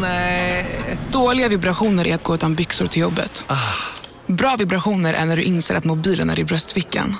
[0.00, 0.66] Nej.
[1.12, 3.44] Dåliga vibrationer är att gå utan byxor till jobbet.
[4.26, 7.16] Bra vibrationer är när du inser att mobilen är i bröstfickan.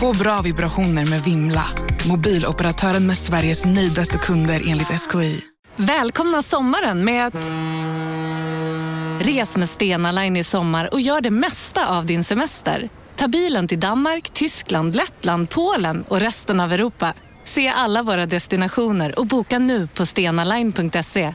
[0.00, 1.64] Få bra vibrationer med Vimla.
[2.08, 5.40] Mobiloperatören med Sveriges nöjdaste kunder enligt SKI.
[5.76, 7.34] Välkomna sommaren med att...
[9.20, 12.88] Res med Stena Line i sommar och gör det mesta av din semester.
[13.16, 17.14] Ta bilen till Danmark, Tyskland, Lettland, Polen och resten av Europa.
[17.44, 21.34] Se alla våra destinationer och boka nu på stenaline.se.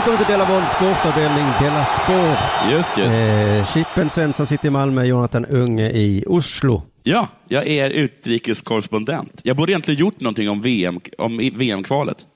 [0.00, 2.70] Välkommen till Della Boll sportavdelning Della Sport.
[2.70, 3.16] Just, just.
[3.16, 6.82] Eh, Chippen Svensson sitter i Malmö, Jonathan Unge i Oslo.
[7.02, 9.40] Ja, jag är utrikeskorrespondent.
[9.44, 12.26] Jag borde egentligen gjort någonting om VM, om VM-kvalet.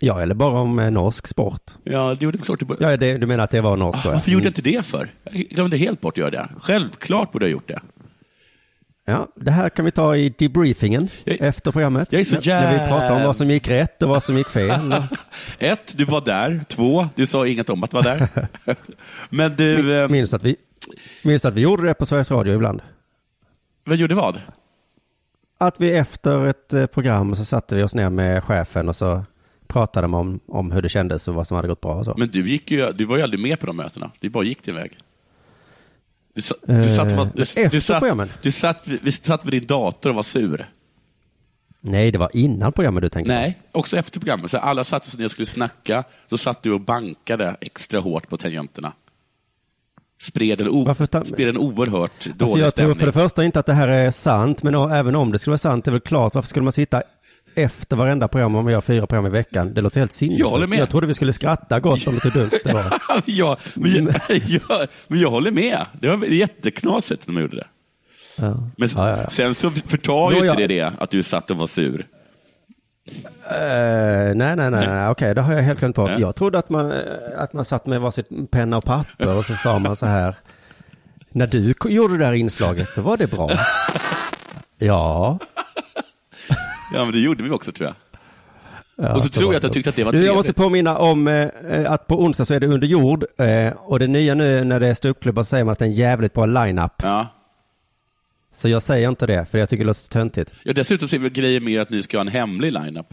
[0.00, 1.62] Ja, eller bara om eh, norsk sport.
[1.84, 2.60] Ja, det gjorde klart.
[2.60, 4.08] Det Ja, det, du menar att det var norskt då?
[4.08, 4.12] ja.
[4.14, 5.08] Varför gjorde jag inte det för?
[5.24, 6.48] Jag glömde helt bort att göra det.
[6.60, 7.80] Självklart borde jag gjort det.
[9.08, 12.12] Ja, det här kan vi ta i debriefingen Jag- efter programmet.
[12.12, 14.36] jag är så När- När vi pratar om vad som gick rätt och vad som
[14.38, 14.94] gick fel.
[15.58, 16.60] Ett, du var där.
[16.68, 18.48] Två, du sa inget om att vara där.
[19.30, 20.56] Men du, eh, minns, att vi,
[21.22, 22.82] minns att vi gjorde det på Sveriges Radio ibland.
[23.84, 24.40] vad gjorde vad?
[25.58, 29.24] Att vi efter ett eh, program så satte vi oss ner med chefen och så
[29.66, 32.14] pratade man om, om hur det kändes och vad som hade gått bra och så.
[32.18, 34.10] Men du, gick ju, du var ju aldrig med på de mötena.
[34.20, 34.98] Du bara gick din väg.
[36.36, 38.28] Du, sa, Eh, du, satt, var- du, efter du, satt, programmen?
[38.42, 40.70] du satt, vi satt vid din dator och var sur.
[41.80, 43.40] Nej, det var innan programmet du tänkte på.
[43.40, 44.50] Nej, också efter programmet.
[44.50, 46.04] Så alla satte sig ner och skulle snacka.
[46.30, 48.92] Så satt du och bankade extra hårt på tangenterna.
[50.22, 50.94] Spred en, o-
[51.24, 52.96] spred en oerhört dålig Alltså jag tror stämning.
[52.98, 55.58] för det första inte att det här är sant, men även om det skulle vara
[55.58, 57.02] sant, det är väl klart, varför skulle man sitta
[57.56, 59.74] efter varenda program om man gör fyra program i veckan?
[59.74, 60.40] Det låter helt sinnessjukt.
[60.40, 60.78] Jag håller med.
[60.78, 62.98] Jag trodde vi skulle skratta gott om hur dumt det var.
[63.26, 64.14] ja, men, jag,
[64.46, 65.78] jag, men jag håller med.
[65.92, 67.66] Det var jätteknasigt när man gjorde det.
[68.38, 68.70] Ja.
[68.76, 69.30] Men Ja, ja, ja.
[69.30, 72.06] sen så förtar ju inte jag- det det, att du satt och var sur.
[73.50, 73.56] Eh,
[74.34, 75.08] nej, nej, nej, nej.
[75.08, 76.08] okej, det har jag helt glömt på.
[76.10, 76.18] Ja.
[76.18, 76.98] Jag trodde att man, eh,
[77.36, 80.34] att man satt med varsitt penna och papper och så sa man så här.
[81.30, 83.50] När du gjorde det där inslaget så var det bra.
[84.78, 85.38] Ja.
[86.96, 87.96] Ja, men det gjorde vi också tror jag.
[89.06, 90.36] ja Och så tror var jag att jag tyckte att det var du, Jag trevligt.
[90.36, 91.48] måste påminna om eh,
[91.92, 93.24] att på onsdag så är det under jord.
[93.38, 95.88] Eh, och det nya nu när det är ståuppklubbar så säger man att det är
[95.88, 96.92] en jävligt bra line-up.
[97.02, 97.26] Ja.
[98.52, 100.52] Så jag säger inte det, för jag tycker det låter så töntigt.
[100.62, 103.06] Ja, dessutom ser vi grejer mer att ni ska ha en hemlig lineup.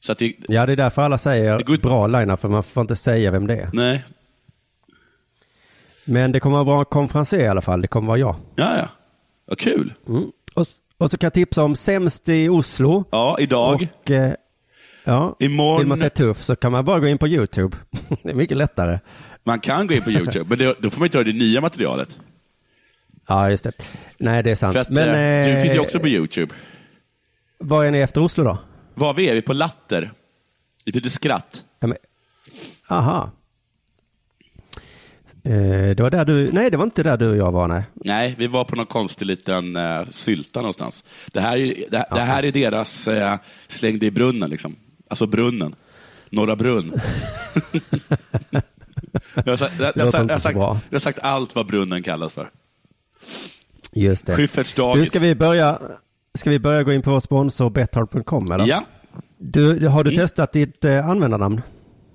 [0.00, 2.62] Så att det, Ja, det är därför alla säger Det går- bra line-up, för man
[2.62, 3.70] får inte säga vem det är.
[3.72, 4.04] nej.
[6.04, 8.36] Men det kommer vara bra konferenser i alla fall, det kommer vara jag.
[8.56, 8.88] Ja, ja.
[9.46, 9.94] Vad kul.
[10.08, 10.32] Mm.
[10.54, 10.66] Och,
[11.02, 13.04] och så kan jag tipsa om Sämst i Oslo.
[13.10, 13.88] Ja, idag.
[14.02, 14.34] Och, eh,
[15.04, 17.76] ja, Imorgon- vill man se tuff så kan man bara gå in på YouTube.
[18.22, 18.98] det är mycket lättare.
[19.44, 21.60] Man kan gå in på YouTube, men det, då får man inte höra det nya
[21.60, 22.18] materialet.
[23.28, 23.72] Ja, just det.
[24.18, 24.76] Nej, det är sant.
[24.76, 26.54] Att Men eh, du eh, finns ju också på YouTube.
[27.58, 28.58] Var är ni efter Oslo då?
[28.94, 29.32] Var vi är?
[29.32, 30.12] Vi är på Latter.
[30.84, 31.64] Det betyder skratt.
[31.80, 31.96] Ja, men,
[32.88, 33.30] aha.
[35.44, 37.82] Eh, det var där du, nej det var inte där du och jag var nej.
[37.94, 41.04] Nej, vi var på någon konstig liten uh, sylta någonstans.
[41.32, 43.34] Det här är, det, det här är deras uh,
[43.68, 44.76] slängde i brunnen, liksom.
[45.08, 45.74] Alltså brunnen.
[46.30, 46.92] Norra Brunn.
[49.34, 52.50] jag, har sagt, jag, jag, jag, sagt, jag har sagt allt vad brunnen kallas för.
[53.92, 54.36] Just det.
[54.36, 55.08] Schyfferts Du, dagis.
[55.08, 55.78] ska vi börja,
[56.34, 58.66] ska vi börja gå in på vår sponsor Betthard.com eller?
[58.66, 58.84] Ja.
[59.38, 60.22] Du, har du Mm.
[60.22, 61.60] testat ditt eh, användarnamn?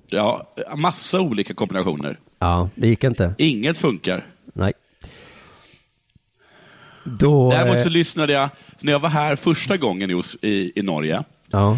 [0.09, 2.19] Ja, massa olika kombinationer.
[2.39, 3.35] Ja, det gick inte.
[3.37, 4.25] Inget funkar.
[4.53, 4.73] Nej.
[7.03, 7.49] Då...
[7.51, 8.49] Däremot eh, så lyssnade jag,
[8.79, 11.77] när jag var här första gången i, Os- i, i Norge, Ja.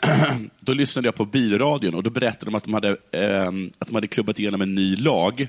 [0.60, 3.94] då lyssnade jag på bilradion och då berättade de att de hade, ehm, att de
[3.94, 5.48] hade klubbat igenom en ny lag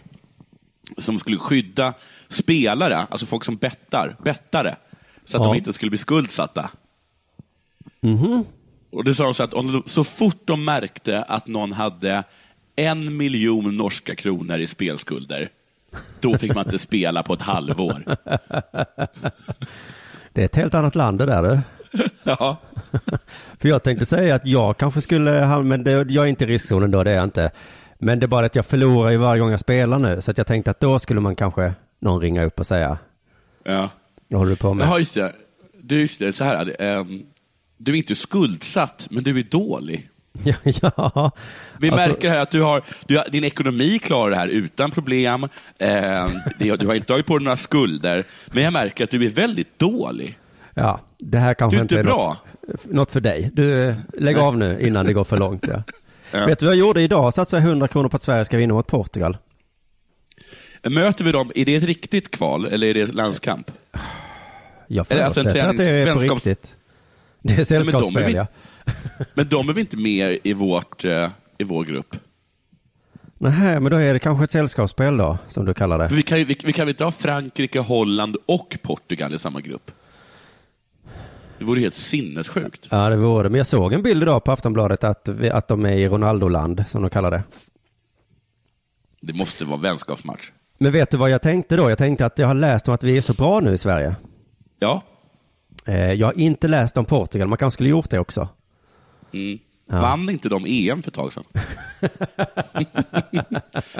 [0.98, 1.94] som skulle skydda
[2.30, 4.76] spelare, alltså folk som bettar, bettare,
[5.26, 5.52] så att Ja.
[5.52, 6.70] de inte skulle bli skuldsatta.
[8.02, 8.44] Mhm.
[8.92, 12.24] Och det sa de så att om så fort de märkte att någon hade
[12.76, 15.50] en miljon norska kronor i spelskulder,
[16.20, 18.04] då fick man inte spela på ett halvår.
[20.34, 21.60] Det är ett helt annat land det där du.
[22.24, 22.58] Ja.
[23.60, 26.92] För jag tänkte säga att jag kanske skulle, men det, jag är inte i riskzonen
[26.92, 27.52] då, det är jag inte.
[28.00, 30.38] Men det är bara att jag förlorar ju varje gång jag spelar nu, så att
[30.38, 32.98] jag tänkte att då skulle man kanske någon ringa upp och säga,
[33.64, 33.90] Ja.
[34.28, 34.88] vad håller du på med?
[34.88, 35.34] Jaha, just det.
[35.82, 37.24] Du, just det, så här, ehm,
[37.84, 40.08] du är inte skuldsatt, men du är dålig.
[40.44, 41.32] Ja, ja.
[41.80, 44.92] Vi Alltså- märker här att du har, du har, din ekonomi klarar det här utan
[44.92, 45.44] problem.
[45.78, 46.28] Eh,
[46.60, 48.24] du har inte tagit på dig några skulder.
[48.48, 50.38] Men jag märker att du är väldigt dålig.
[50.74, 52.38] Ja, det här kanske Du inte är bra.
[52.68, 53.50] något, något för dig.
[53.54, 55.66] Du, lägg av nu innan det går för långt.
[55.68, 55.84] Ja.
[56.34, 56.46] Ja.
[56.46, 57.34] Vet du vad jag gjorde idag?
[57.34, 59.38] Satsade 100 kronor på att Sverige ska vinna mot Portugal.
[60.84, 63.72] Möter vi dem, är det ett riktigt kval eller är det landskamp?
[64.88, 66.76] Jag alltså en förutsätter att det är på tränings- riktigt.
[67.42, 68.48] Det är men de är sällskapsspel, vi- ja.
[69.34, 72.16] Men de är väl inte med i, vårt, eh, i vår grupp?
[73.38, 76.16] Nej, men då är det kanske ett sällskapsspel då, som du kallar För det.
[76.16, 79.62] vi kan, ju- vi, vi kan väl inte ha Frankrike, Holland och Portugal i samma
[79.62, 79.92] grupp?
[81.60, 82.88] Det vore helt sinnessjukt.
[82.92, 83.50] Ja, det vore det.
[83.50, 86.84] Men jag såg en bild idag på Aftonbladet att, vi, att de är i Ronaldo-land,
[86.88, 87.44] som de kallar det.
[89.22, 90.52] Det måste vara vänskapsmatch.
[90.78, 91.90] Men vet du vad jag tänkte då?
[91.90, 94.16] Jag tänkte att jag har läst om att vi är så bra nu i Sverige.
[94.80, 95.02] Ja.
[95.86, 98.50] Eh, Jag har inte läst om Portugal, man kanske skulle gjort det också.
[99.34, 99.60] Mm.
[99.86, 101.44] Vann inte de EM för ett tag sedan?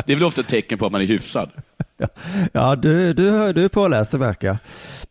[0.06, 1.52] det är väl ofta ett tecken på att man är hyfsad.
[2.52, 4.58] Ja, du, du, du är påläst, det märker jag.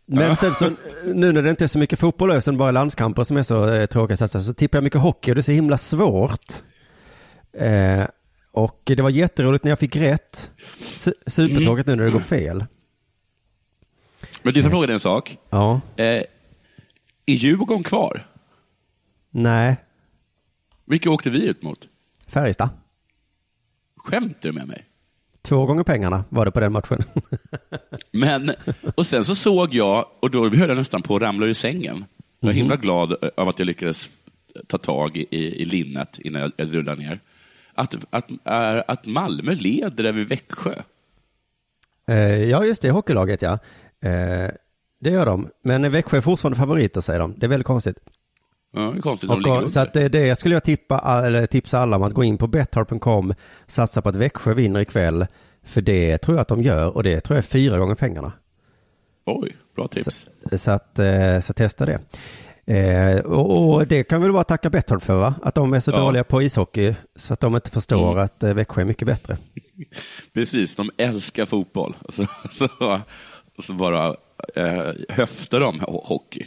[0.06, 0.70] Men sen så,
[1.04, 3.86] nu när det inte är så mycket fotboll utan bara landskamper som är så eh,
[3.86, 6.52] tråkiga satsa, så tippar jag mycket hockey och det är så himla svårt.
[7.52, 8.04] Eh,
[8.52, 10.50] och det var jätteroligt när jag fick rätt.
[10.80, 12.64] Su- Supertråkigt nu när det går fel.
[14.42, 15.38] Men du får fråga dig en sak.
[15.50, 16.22] Ja, Eh,
[17.32, 18.26] är Djurgården kvar?
[19.30, 19.76] nej,
[20.84, 21.88] Vilka åkte vi ut mot?
[22.26, 22.68] Färjestad.
[23.96, 24.86] Skämtar du med mig?
[25.42, 26.98] Två gånger pengarna var det på den matchen.
[28.10, 28.50] Men,
[28.94, 32.04] och sen så såg jag, och då höll jag nästan på att ramla ur sängen.
[32.40, 34.10] Jag var himla glad av att jag lyckades
[34.66, 37.20] ta tag i, i linnet innan jag, jag rullade ner.
[37.74, 40.74] Att, att, är, att Malmö leder över Växjö.
[42.08, 43.58] Eh, ja, just det, hockeylaget ja.
[44.08, 44.50] Eh,
[45.00, 45.48] det gör de.
[45.64, 47.34] Men Växjö är fortfarande favoriter säger de.
[47.38, 47.96] Det är väldigt konstigt.
[48.72, 49.68] Ja, det är konstigt, de Och, under.
[49.70, 52.46] så att det, det skulle jag tippa, eller tipsa alla om att gå in på
[52.46, 53.34] betthard.com,
[53.66, 55.26] satsa på att Växjö vinner ikväll.
[55.64, 58.32] För det tror jag att de gör och det tror jag är fyra gånger pengarna.
[59.26, 60.26] Oj, bra tips.
[60.56, 62.00] Så att, eh, så testa det.
[62.66, 65.34] Eh, och, och det kan väl bara tacka Betthard för va?
[65.42, 65.98] Att de är så Ja.
[65.98, 68.24] dåliga på ishockey så att de inte förstår Mm.
[68.24, 69.36] att eh, Växjö är mycket bättre.
[70.34, 71.96] Precis, de älskar fotboll.
[72.08, 72.68] Så, så,
[73.62, 74.16] så bara
[74.54, 76.44] eh, höftar de ho- hockey.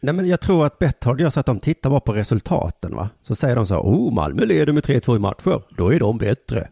[0.00, 3.08] Nej men jag tror att Betthard gör så att de tittar bara på resultaten va?
[3.22, 6.68] Så säger de så, oh Malmö leder med 3-2 i matcher, då är de bättre.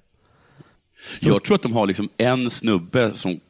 [1.20, 3.40] Jag tror att de har liksom en snubbe som,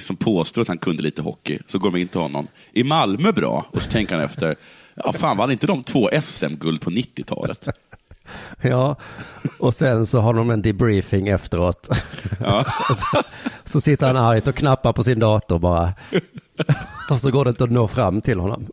[0.00, 2.46] som påstår att han kunde lite hockey, så går de in till honom.
[2.72, 3.66] Är Malmö bra?
[3.70, 4.56] Och så tänker han efter,
[4.94, 7.68] ja fan vann inte de två SM-guld på 90-talet?
[8.60, 8.96] Ja,
[9.58, 11.88] och sen så har de en debriefing efteråt.
[12.40, 12.64] Ja.
[12.88, 13.22] så,
[13.64, 15.92] så sitter han argt och knappar på sin dator bara.
[17.10, 18.66] Och så går det inte att nå fram till honom.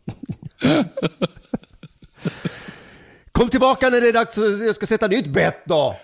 [3.32, 5.96] Kom tillbaka när det är dags, jag ska sätta nytt bett då.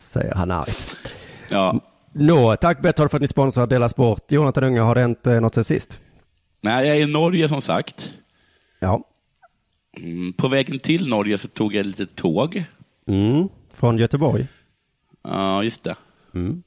[0.00, 1.12] Säger han argt.
[1.48, 1.80] Ja.
[2.12, 4.32] Nå, tack Betthard för att ni sponsrar Dela Sport.
[4.32, 6.00] Jonathan Unge, har det hänt eh, något sen sist?
[6.60, 8.12] Nej, jag är i Norge som sagt.
[8.80, 9.04] Ja.
[9.96, 12.64] Mm, På vägen till Norge så tog jag lite tåg.
[13.06, 13.48] Mm.
[13.74, 14.46] Från Göteborg?
[15.24, 15.96] Ja, just det.
[16.34, 16.62] Mm.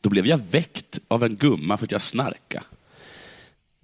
[0.00, 2.62] Då blev jag väckt av en gumma för att jag snarka.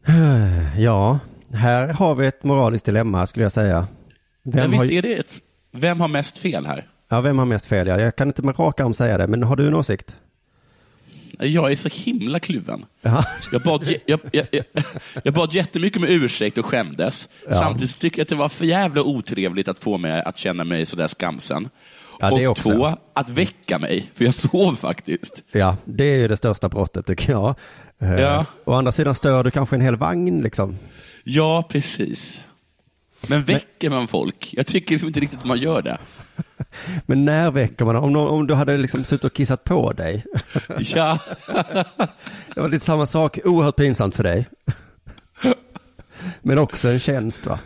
[0.79, 1.19] Ja,
[1.53, 3.89] här har vi ett moraliskt dilemma skulle jag säga.
[4.43, 5.33] Vem, visst har, är det ett,
[5.73, 6.89] vem har mest fel här?
[7.09, 7.87] ja, vem har mest fel?
[7.87, 10.17] Ja, jag kan inte med rak arm säga det, men har du en åsikt?
[11.43, 12.85] Jag är så himla kluven.
[13.03, 13.25] Ja.
[13.53, 14.65] Jag bad, jag, jag, jag,
[15.25, 17.29] jag bad jättemycket med ursäkt och skämdes.
[17.49, 17.55] Ja.
[17.55, 20.87] Samtidigt tycker jag att det var för jävla otrevligt att få mig att känna mig
[20.87, 21.69] sådär skamsen.
[22.21, 25.45] Ja, och två, att väcka mig, för jag sov faktiskt.
[25.53, 27.55] Ja, det är ju det största brottet tycker jag.
[28.03, 28.47] Eh, Ja.
[28.65, 30.79] Å andra sidan stör du kanske en hel vagn liksom.
[31.25, 32.41] Ja, precis.
[33.29, 34.55] Men väcker man folk?
[34.57, 35.99] Jag tycker liksom inte riktigt att man gör det.
[37.07, 40.25] Men när väcker man om, om du hade liksom suttit och kissat på dig?
[40.79, 41.19] Ja.
[42.55, 44.47] Det var lite samma sak, oerhört pinsamt för dig.
[46.43, 47.59] Men också en tjänst va?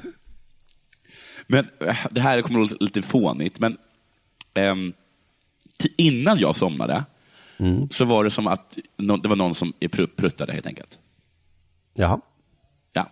[1.47, 3.77] Men äh, det här kommer att låta lite fånigt, men
[4.55, 4.93] ehm,
[5.83, 7.05] t- innan jag somnade
[7.91, 8.79] så var det som att
[9.23, 10.99] det var någon som pr- pruttade helt enkelt.
[11.95, 12.21] Jaha.
[12.93, 13.11] Ja.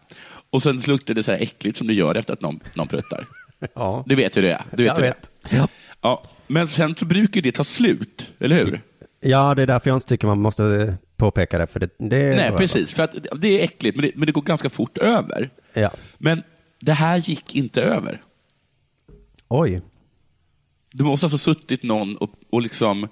[0.53, 3.27] Och sen luktar det så här äckligt som det gör efter att någon, någon pruttar.
[3.75, 4.05] Ja.
[4.07, 4.65] Du vet hur det är.
[4.73, 5.31] Du vet Jag hur vet.
[5.51, 5.69] Det är.
[6.01, 6.23] Ja.
[6.47, 8.83] Men sen så brukar det ta slut, eller hur?
[9.21, 12.53] Ja, det är därför jag inte tycker man måste påpeka det, för det, det Nej,
[12.57, 12.95] precis.
[12.95, 15.51] För att det är äckligt, men det, men det går ganska fort över.
[15.73, 15.91] Ja.
[16.19, 16.43] Men
[16.81, 18.23] det här gick inte över.
[19.49, 19.83] Oj.
[20.93, 23.09] Det måste alltså suttit någon och, och liksom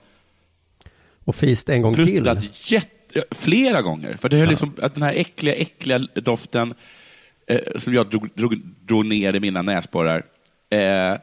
[1.25, 2.26] Och fist en gång till.
[2.64, 4.16] jätte, flera gånger.
[4.16, 6.75] För det höll liksom, att den här äckliga, äckliga doften
[7.50, 10.23] eh, som jag drog, drog, drog ner i mina näsborrar
[10.71, 11.14] eh,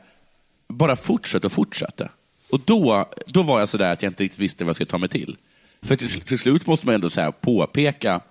[0.70, 2.10] bara fortsatte och fortsatte.
[2.52, 4.98] Och då, då var jag sådär att jag inte riktigt visste vad jag skulle ta
[4.98, 5.38] mig till.
[5.82, 8.22] För till, till slut måste man ändå så här påpeka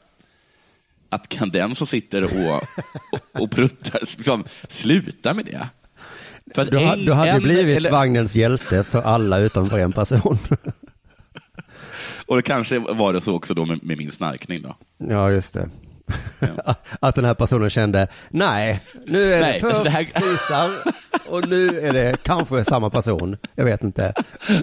[1.09, 2.31] att kan den som sitter och,
[3.13, 5.69] och, och pruttar liksom, sluta med det?
[6.55, 9.93] För Du, ha, du hade en- blivit eller- vagnens hjälte för alla utom för en
[9.93, 10.39] person.
[12.27, 14.63] Och det kanske var det så också då med, med min snarkning.
[14.63, 14.77] Då.
[14.99, 15.71] ja, just det.
[17.01, 20.71] Att den här personen kände, nej, nu är Nej, det först alltså det här- fisar
[21.29, 23.37] och nu är det kanske samma person.
[23.55, 24.13] Jag vet inte.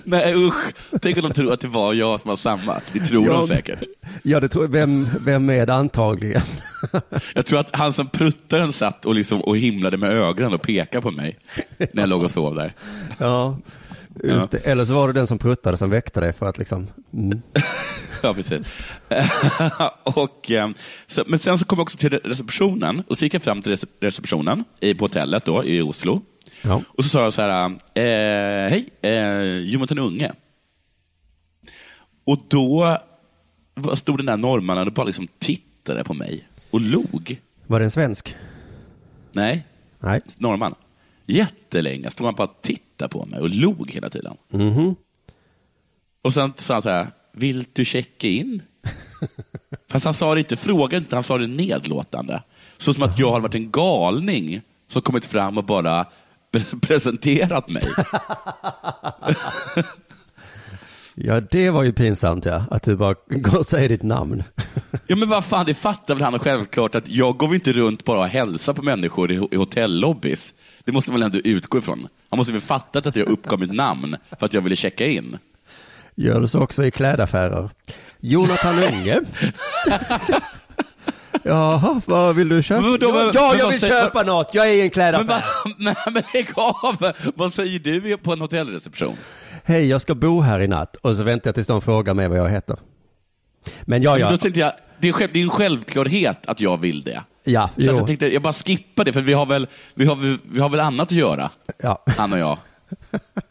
[0.04, 0.56] Nej usch,
[1.02, 2.82] tänk om de tror att det var jag som var samma.
[2.94, 3.34] Det tror Ja.
[3.34, 3.80] de säkert.
[4.24, 4.72] Ja, det tror jag.
[4.72, 6.42] Vem, vem är det antagligen?
[7.34, 11.02] Jag tror att han som pruttaren satt och, liksom, och himlade med ögonen och pekade
[11.02, 11.38] på mig
[11.78, 12.74] när jag låg och sov där.
[13.18, 13.58] Ja,
[14.24, 14.58] just det.
[14.58, 17.42] Eller så var det den som pruttade som väckte dig för att liksom, mm.
[18.24, 18.90] Ja, precis.
[20.04, 20.70] och, eh,
[21.08, 23.72] så, men sen så kom jag också till receptionen och så gick jag fram till
[23.72, 26.22] rece- receptionen i, på hotellet då, i Oslo.
[26.62, 26.82] Ja.
[26.88, 29.42] Och så sa jag så här, eh, hej, eh,
[29.72, 30.32] Jonathan Unge.
[32.26, 32.98] Och då
[33.94, 37.42] stod den där norrmannen och bara liksom tittade på mig och log.
[37.68, 38.36] Var det en svensk?
[39.32, 39.68] Nej,
[40.00, 40.22] Nej.
[40.38, 40.76] norrman.
[41.26, 44.34] Jättelänge stod han bara och tittade på mig och log hela tiden.
[44.52, 44.96] Mhm.
[46.22, 48.62] Och sen sa han så här, vill du checka in?
[49.90, 52.44] Fast han sa det inte, frågade inte, han sa det nedlåtande.
[52.78, 56.06] Så som att jag hade varit en galning som kommit fram och bara
[56.54, 57.84] pre- presenterat mig.
[61.16, 64.44] Ja, det var ju pinsamt ja, att du bara går och säger ditt namn.
[65.08, 68.06] Ja men vad fan, det fattar väl han självklart att jag går väl inte runt
[68.06, 70.54] bara och hälsar på människor i, i hotellobbys.
[70.84, 72.08] Det måste man väl ändå utgå ifrån.
[72.34, 75.38] Han måste väl fattat att jag uppgav mitt namn för att jag ville checka in.
[76.16, 77.70] Gör du så också i klädaffärer?
[78.20, 79.20] Jonathan Unge?
[81.44, 82.82] Jaha, vad vill du köpa?
[82.82, 84.50] Men ja, men- ja, men jag vill säger- köpa något.
[84.54, 85.26] Jag är i en Men, klädaffär.
[85.26, 85.42] va,
[85.78, 87.12] nej, men lägg av!
[87.36, 89.16] Vad säger du på en hotellreception?
[89.64, 90.96] Hej, jag ska bo här i natt.
[90.96, 92.78] Och så väntar jag tills de frågar mig vad jag heter.
[93.82, 94.30] Men ja, Men ja.
[94.30, 97.24] Då tänkte jag, det är, själv, det är en självklarhet att jag vill det.
[97.44, 100.60] Ja, Så jag tänkte, jag bara skippar det, för vi har väl, vi har, vi
[100.60, 102.04] har väl annat att göra, Ja.
[102.18, 102.58] han och jag.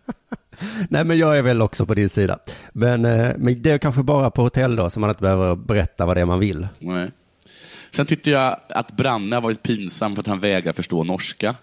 [0.88, 2.38] Nej, men jag är väl också på din sida.
[2.72, 6.06] Men, eh, men det är kanske bara på hotell då, så man inte behöver berätta
[6.06, 6.68] vad det är man vill.
[6.78, 7.10] Nej.
[7.90, 11.54] Sen tyckte jag att Branne har varit pinsam för att han vägrar förstå norska.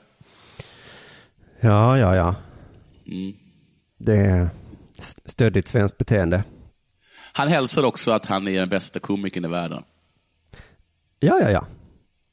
[1.59, 2.35] Ja, ja, ja.
[3.07, 3.33] Mm.
[3.97, 4.49] Det är
[4.99, 6.43] st- stöddigt svenskt beteende.
[7.33, 9.83] Han hälsar också att han är den bästa komikern i världen.
[11.19, 11.65] Ja, ja, ja.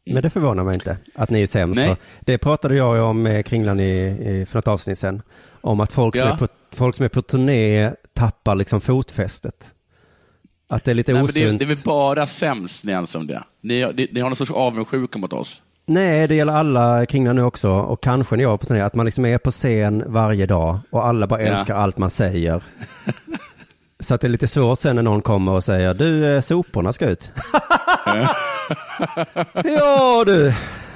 [0.07, 1.77] Men det förvånar mig inte att ni är sämst.
[1.81, 1.97] Nej.
[2.21, 5.23] Det pratade jag om med Kringlan i, i, för något avsnitt sen.
[5.61, 6.33] Om att folk, som Ja.
[6.33, 9.71] är på, folk som är på turné tappar liksom fotfästet.
[10.69, 11.59] Att det är lite Nej, men det, osunt.
[11.59, 13.43] det är väl bara sämst ni är om det.
[13.63, 15.63] Ni, ni, ni har någon sorts avundsjuka mot oss.
[15.87, 17.71] Nej, det gäller alla Kringlan nu också.
[17.71, 18.81] Och kanske när jag är på turné.
[18.81, 21.47] Att man liksom är på scen varje dag och alla bara Ja.
[21.49, 22.63] älskar allt man säger.
[24.01, 26.93] Så att det är lite svårt sen när någon kommer och säger du, eh, soporna
[26.93, 27.31] ska ut.
[29.65, 30.55] ja du,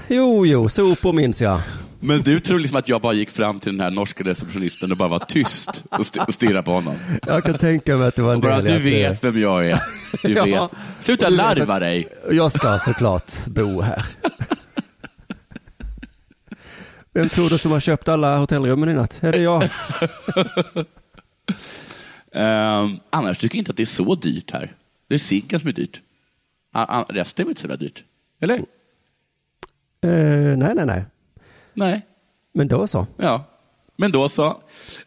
[0.09, 1.61] jo jo, sopor minns jag.
[2.00, 4.97] Men du tror liksom att jag bara gick fram till den här norska receptionisten och
[4.97, 6.95] bara var tyst och, st- stirrade på honom.
[7.26, 9.66] Jag kan tänka mig att det var en Och bara, del du vet vem jag
[9.69, 9.83] är.
[10.23, 10.45] Du Ja.
[10.45, 10.71] vet.
[11.04, 12.09] Sluta Du larva dig.
[12.30, 14.04] Jag ska såklart bo här.
[17.12, 19.19] Vem tror du som har köpt alla hotellrummen i natt?
[19.21, 19.69] Är det jag?
[22.32, 24.75] Ehm, annars tycker jag inte att det är så dyrt här.
[25.08, 26.00] Det är ciggen som är dyrt.
[26.72, 28.04] A- resten är väl inte så jävla dyrt?
[28.40, 28.58] Eller?
[30.02, 31.04] Eh, nej, nej, nej.
[31.75, 32.06] Nej.
[32.52, 33.06] Men då så.
[33.16, 33.44] Ja.
[33.96, 34.46] Men då så.
[34.46, 34.54] Eh,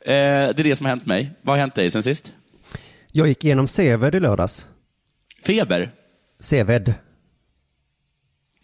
[0.01, 1.32] det är det som har hänt mig.
[1.42, 2.34] Vad har hänt dig sen sist?
[3.12, 4.68] Jag gick igenom Seved i lördags.
[5.44, 5.92] Feber?
[6.39, 6.94] Seved.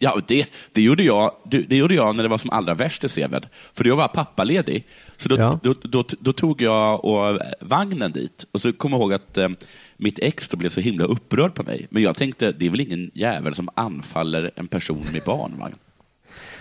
[0.02, 3.04] Ja, det, det, gjorde jag, det, det gjorde jag när det var som allra värst
[3.04, 3.46] i Seved.
[3.72, 4.86] För då var jag pappaledig.
[5.16, 5.60] Så då, Ja.
[5.62, 8.46] då, då, då tog jag och vagnen dit.
[8.52, 9.48] Och så kom jag ihåg att eh,
[9.96, 11.86] mitt ex då blev så himla upprörd på mig.
[11.90, 15.74] Men jag tänkte, det är väl ingen jävel som anfaller en person med barnvagn.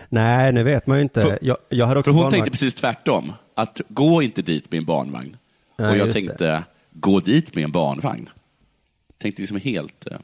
[0.10, 1.22] Nej, nu vet man ju inte.
[1.22, 2.31] För- jag, jag hade också För hon barnvagn.
[2.43, 3.34] tänkte precis tvärtom.
[3.55, 5.38] Att gå inte dit med en barnvagn.
[5.77, 8.29] Nej, och jag tänkte, gå dit med en barnvagn.
[9.22, 10.08] Tänkte liksom helt...
[10.08, 10.17] Eh,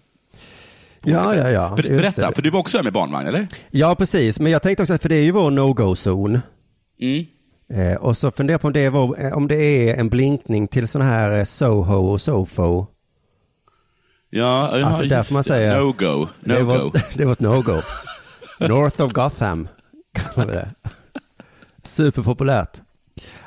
[1.05, 1.37] På Ja, sätt.
[1.39, 2.35] ja, ja, Ber- Berätta, det.
[2.35, 3.47] för du var också där med barnvagn, eller?
[3.71, 4.39] Ja, precis.
[4.39, 6.39] Men jag tänkte också, för det är ju vår no-go-zon.
[7.01, 7.25] Mm.
[7.91, 9.55] Eh, och så funderar jag på om det, vår, eh, om det
[9.89, 12.85] är en blinkning till sådana här eh, Soho och Sofo.
[14.29, 15.47] Ja, ja att det är därför man det.
[15.47, 15.79] säger...
[15.79, 16.91] No go, det är no go.
[17.13, 17.81] det är vårt no-go.
[18.59, 19.67] North of Gotham,
[20.13, 20.69] kallar vi det.
[21.83, 22.81] Superpopulärt.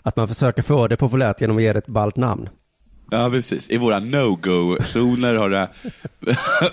[0.02, 2.48] Att man försöker få det populärt genom att ge det ett ballt namn.
[3.10, 3.70] Ja, precis.
[3.70, 5.68] I våra no-go-zoner har det,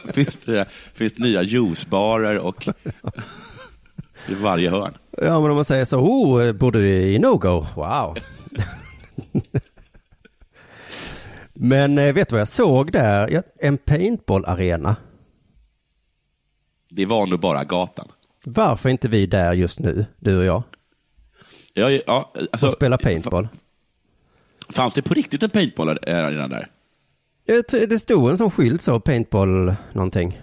[0.13, 2.67] finns, det, finns det nya juicebarer och
[4.27, 4.97] i varje hörn.
[5.11, 7.65] Ja, men om man säger så, oh, borde du i no-go?
[7.75, 8.17] Wow.
[11.53, 13.43] men eh, vet du vad jag såg där?
[13.59, 14.95] En paintball-arena.
[16.89, 18.07] Det var nog bara gatan.
[18.45, 20.63] Varför är inte vi där just nu, du och jag,
[21.77, 23.47] Ja, ja, alltså, och spelar paintball?
[24.69, 26.67] Fanns det på riktigt en paintball-arena där?
[27.88, 30.41] Det stod en sån skylt så, paintball någonting.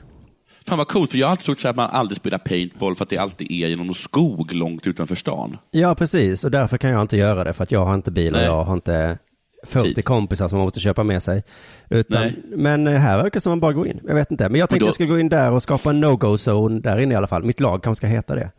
[0.67, 3.09] Fan vad coolt, för jag har alltid trott att man aldrig spelar paintball för att
[3.09, 5.57] det alltid är genom någon skog långt utanför stan.
[5.71, 6.45] Ja, precis.
[6.45, 8.47] Och därför kan jag inte göra det, för att jag har inte bil och Nej.
[8.47, 9.19] jag har inte
[9.67, 10.05] 40 Tid.
[10.05, 11.43] kompisar som man måste köpa med sig.
[11.91, 12.43] Utan, Nej.
[12.57, 14.00] men eh, här verkar det som man bara går in.
[14.07, 14.49] Jag vet inte.
[14.49, 17.14] Men jag tänkte då- jag skulle gå in där och skapa en no-go-zone där inne
[17.14, 17.43] i alla fall.
[17.45, 18.50] Mitt lag kanske ska heta det.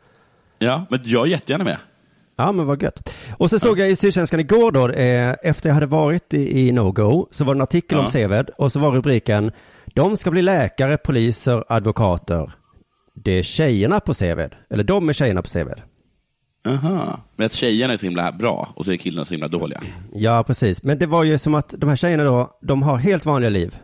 [0.59, 1.77] Ja, men jag är jättegärna med.
[2.35, 3.15] Ja, men vad gött.
[3.37, 6.71] Och så såg jag i Sydsvenskan igår då, eh, efter jag hade varit i, i
[6.71, 8.07] No-Go, så var det en artikel om.
[8.07, 9.51] Seved och så var rubriken
[9.93, 12.51] De ska bli läkare, poliser, advokater.
[13.15, 14.55] Det är tjejerna på Seved.
[14.69, 15.81] Eller de är tjejerna på Seved.
[16.67, 17.19] Aha.
[17.35, 19.81] Men att tjejerna är så himla bra och så är killarna så himla dåliga.
[20.13, 20.83] Ja, precis.
[20.83, 23.77] Men det var ju som att de här tjejerna då, de har helt vanliga liv.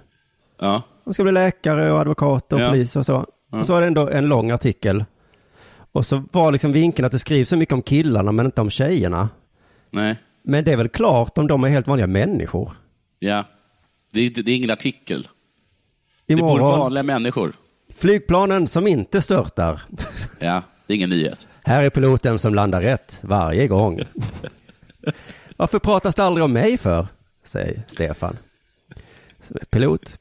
[0.60, 0.82] Ja.
[1.06, 2.70] De ska bli läkare och advokater och Ja.
[2.70, 3.26] polis och så.
[3.52, 5.06] Och så var det ändå en lång artikel.
[5.92, 8.70] Och så var liksom vinkeln att det skrivs så mycket om killarna men inte om
[8.70, 9.30] tjejerna.
[9.92, 10.16] Nej.
[10.44, 12.72] Men det är väl klart om de är helt vanliga människor.
[13.20, 13.44] Ja.
[14.14, 15.28] Det är, det är ingen artikel.
[16.26, 17.54] Det bor Imorgon, vanliga människor.
[17.96, 19.82] flygplanen som inte störtar.
[20.40, 21.48] Ja, det är ingen nyhet.
[21.64, 24.00] Här är piloten som landar rätt varje gång.
[25.58, 27.08] Varför pratas det aldrig om mig för?
[27.44, 28.36] Säger Stefan.
[29.42, 30.18] Som är pilot.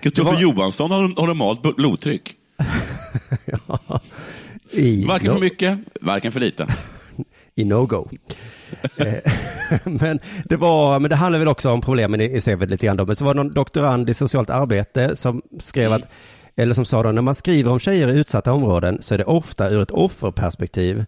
[0.00, 2.34] Kristoffer var- Johansson har, har normalt blodtryck.
[4.78, 6.66] I Varken no- för mycket, varken för lite.
[7.54, 8.08] i no-go.
[8.96, 9.32] Eh,
[9.84, 12.96] men, det var, men det handlar väl också om problemen i, i Seved lite grann
[12.96, 13.06] då.
[13.06, 16.02] Men så var det någon doktorand i socialt arbete som skrev att,
[16.56, 19.24] eller som sa då, när man skriver om tjejer i utsatta områden så är det
[19.24, 21.04] ofta ur ett offerperspektiv.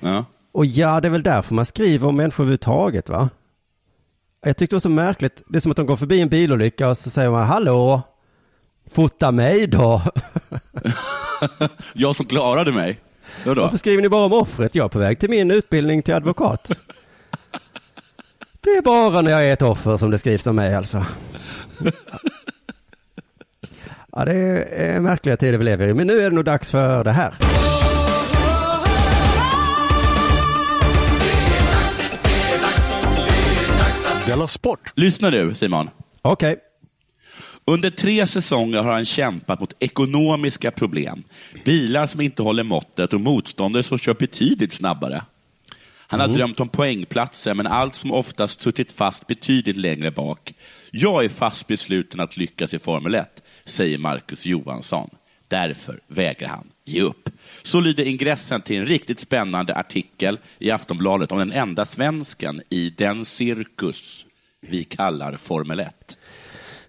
[0.00, 0.24] Ja.
[0.52, 3.28] Och ja, det är väl därför man skriver om människor överhuvudtaget va?
[4.44, 5.42] Jag tyckte det var så märkligt.
[5.46, 8.02] Det är som att de går förbi en bilolycka och så säger man hallå,
[8.90, 10.02] fota mig då.
[11.92, 13.00] Jag som klarade mig.
[13.46, 13.62] Vadå?
[13.62, 14.74] Varför skriver ni bara om offret?
[14.74, 16.78] Jag är på väg till min utbildning till advokat.
[18.60, 21.06] Det är bara när jag är ett offer som det skrivs om mig alltså.
[24.12, 24.34] Ja, det
[24.76, 27.34] är märkliga tider vi lever i, men nu är det nog dags för det här.
[34.26, 34.92] Della Sport!
[34.94, 35.90] Lyssna nu, Simon.
[36.22, 36.56] Okej.
[37.64, 41.24] Under tre säsonger har han kämpat mot ekonomiska problem,
[41.64, 45.24] bilar som inte håller måttet och motståndare som kör betydligt snabbare.
[46.12, 50.54] Han har drömt om poängplatser, men allt som oftast suttit fast betydligt längre bak.
[50.90, 55.10] Jag är fast besluten att lyckas i Formel 1, säger Marcus Johansson.
[55.48, 57.28] Därför vägrar han ge upp.
[57.62, 62.90] Så lyder ingressen till en riktigt spännande artikel i Aftonbladet om den enda svensken i
[62.90, 64.26] den cirkus
[64.60, 66.18] vi kallar Formel 1.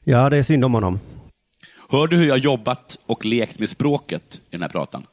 [0.04, 1.00] Ja, det är synd om honom.
[1.90, 5.06] Hör du hur jag jobbat och lekt med språket i den här pratan?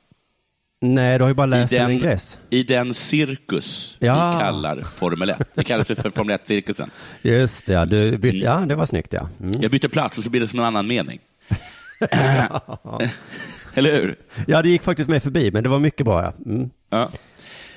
[0.83, 2.38] Nej, du har ju bara läst I en den, ingress.
[2.50, 4.33] I den cirkus Ja.
[4.33, 5.38] vi kallar Formel 1.
[5.55, 6.90] Det kallas för Formel 1-cirkusen.
[7.22, 9.29] Just det, ja, du bytte, ja det var snyggt ja.
[9.40, 9.61] Mm.
[9.62, 11.18] Jag byter plats och så blir det som en annan mening.
[13.74, 14.16] Eller hur?
[14.46, 16.33] Ja, det gick faktiskt med förbi, men det var mycket bra ja.
[16.53, 16.70] Mm.
[16.90, 17.03] Ja.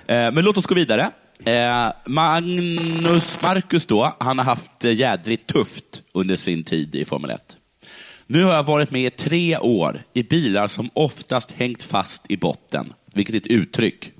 [0.07, 1.09] Eh, Men låt oss gå vidare.
[1.45, 7.29] Eh, Magnus Marcus då, han har haft det jädrigt tufft under sin tid i Formel
[7.31, 7.57] 1.
[8.27, 12.37] Nu har jag varit med i tre år i bilar som oftast hängt fast i
[12.37, 14.11] botten, vilket är ett uttryck.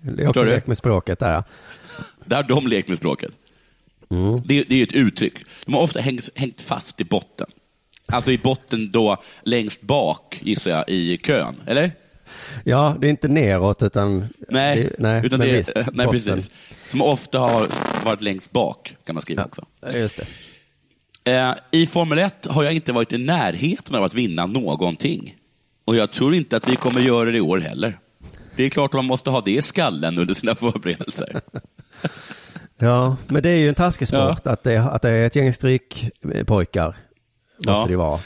[0.00, 1.44] Det är också lek med språket där.
[2.24, 3.30] Där har de lekt med språket.
[4.44, 5.34] Det, det är ett uttryck.
[5.64, 7.46] De har ofta hängt, hängt fast i botten.
[8.06, 11.54] Alltså i botten då längst bak, gissar jag, i kön.
[11.66, 11.92] Eller?
[12.64, 14.26] Ja, det är inte neråt utan...
[14.48, 16.10] Nej, det, nej, utan det visst, nej botten.
[16.10, 16.50] precis.
[16.86, 17.66] Som ofta har
[18.04, 19.64] varit längst bak, kan man skriva också.
[19.80, 20.26] Ja, Just det.
[21.32, 25.36] Eh, I Formel 1 har jag inte varit i närheten av att vinna någonting.
[25.84, 27.98] Och jag tror inte att vi kommer göra det i år heller.
[28.56, 31.40] Det är klart att man måste ha det i skallen under sina förberedelser.
[32.82, 35.52] Ja, men det är ju en taskig sport att, det, att det är ett gäng
[35.52, 36.86] strykpojkar.
[36.86, 37.86] Måste Ja.
[37.88, 38.20] det vara.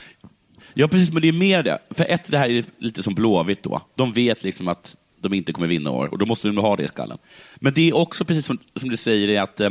[0.74, 1.78] Ja, precis, men det är mer det.
[1.90, 3.80] För ett, det här är lite som Blåvitt då.
[3.94, 6.82] De vet liksom att de inte kommer vinna år och då måste de ha det
[6.84, 7.18] i skallen.
[7.56, 9.70] Men det är också precis som, som du säger, att eh,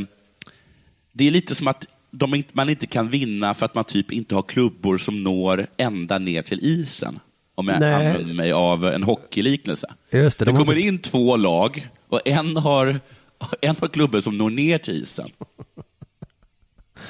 [1.12, 4.36] det är lite som att de man inte kan vinna för att man typ inte
[4.36, 7.20] har klubbor som når ända ner till isen.
[7.56, 7.94] Om jag Nej.
[7.94, 9.94] använder mig av en hockeyliknelse.
[10.12, 13.00] Just det, det de har kommer inte- in två lag och en har,
[13.62, 15.30] en har klubbor som når ner till isen.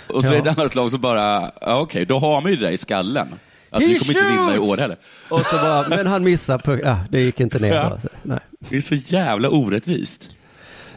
[0.08, 0.38] Och så Ja.
[0.38, 2.72] är det ett annat lag som bara, ja, okej, då har man ju det där
[2.72, 3.28] i skallen.
[3.74, 4.98] Att vi kommer inte vinna i år heller.
[5.30, 7.74] Och så bara, men han missar på, ja, det gick inte ner.
[7.74, 8.00] Ja.
[8.02, 8.40] Så, Nej.
[8.60, 10.32] Det är så jävla orättvist.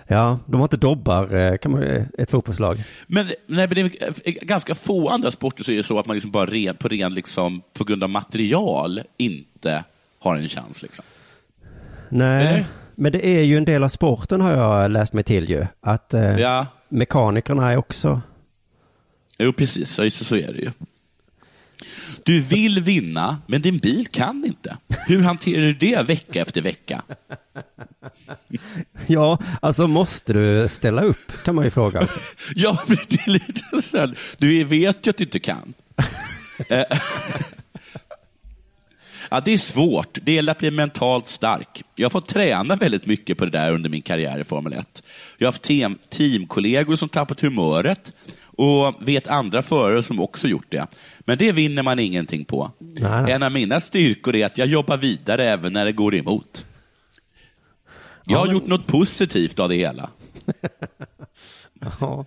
[0.06, 2.82] Ja, de har inte dobbar, eh, kan man, eh, ett fotbollslag.
[3.06, 3.80] Men, nej, men det
[4.24, 6.88] är ganska få andra sporter så är det så att man liksom bara ren, på,
[6.88, 9.84] ren, liksom, på grund av material inte
[10.18, 10.82] har en chans.
[10.82, 11.04] Liksom.
[12.08, 12.64] Nej, Eller?
[12.94, 15.66] men det är ju en del av sporten har jag läst mig till ju.
[15.80, 18.20] Att eh, Ja, mekanikerna är också,
[19.38, 20.70] jo precis, så, så är det ju.
[22.24, 24.76] Du vill vinna, men din bil kan inte.
[25.06, 27.02] Hur hanterar du det vecka efter vecka?
[29.06, 32.08] ja, alltså måste du ställa upp kan man ju fråga.
[32.54, 35.74] Ja, men det är lite så här, du vet ju att du inte kan.
[39.30, 40.18] Ja, det är svårt.
[40.22, 41.82] Det gäller att bli mentalt stark.
[41.94, 45.02] Jag har fått träna väldigt mycket på det där under min karriär i Formel 1.
[45.38, 48.12] Jag har haft team, teamkollegor som tappat humöret
[48.56, 50.86] och vet andra förare som också gjort det.
[51.28, 52.70] Men det vinner man ingenting på.
[52.78, 53.32] Nej, nej.
[53.32, 56.64] En av mina styrkor är att jag jobbar vidare även när det går emot.
[58.24, 60.10] Jag Ja, har men- gjort något positivt av det hela.
[62.00, 62.26] Ja.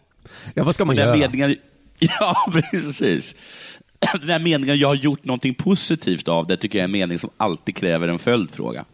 [0.54, 1.18] ja, vad ska man Den göra?
[1.18, 1.56] meningen,
[2.00, 3.36] ja, precis.
[4.22, 7.20] Den här meningen, jag har gjort någonting positivt av det, tycker jag är en mening
[7.20, 8.86] som alltid kräver en följdfråga.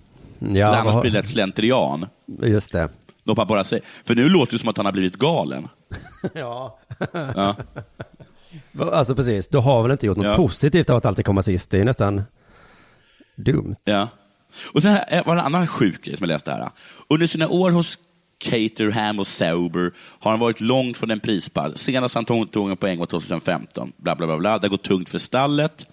[0.53, 2.05] Ja, annars vad- blir det lätt slentrian.
[2.41, 2.89] Just det.
[3.23, 5.67] Bara säger, för nu låter det som att han har blivit galen.
[6.33, 6.79] Ja.
[7.11, 7.55] Ja.
[8.79, 10.35] Alltså precis, du har väl inte gjort något Ja.
[10.35, 11.69] positivt av att alltid komma sist?
[11.69, 12.23] Det är nästan
[13.35, 13.75] dumt.
[13.83, 14.07] Ja.
[14.73, 16.69] Och sen här var det en annan sjuk grej som jag läste här.
[17.09, 17.99] Under sina år hos
[18.37, 21.77] Caterham och Sauber har han varit långt från en prispall.
[21.77, 23.91] Senast han tog, tog en poäng var 2015.
[23.97, 24.57] Bla, bla, bla, bla.
[24.57, 25.85] Det har gått tungt för stallet.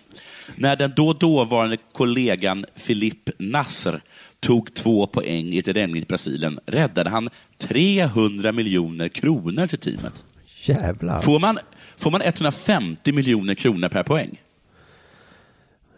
[0.57, 4.01] När den då dåvarande kollegan Philippe Nasser
[4.41, 10.25] tog två poäng i ett i Brasilien räddade han 300 miljoner kronor till teamet.
[10.63, 11.21] Jävlar.
[11.21, 11.59] Får man,
[11.97, 14.41] får man 150 miljoner kronor per poäng?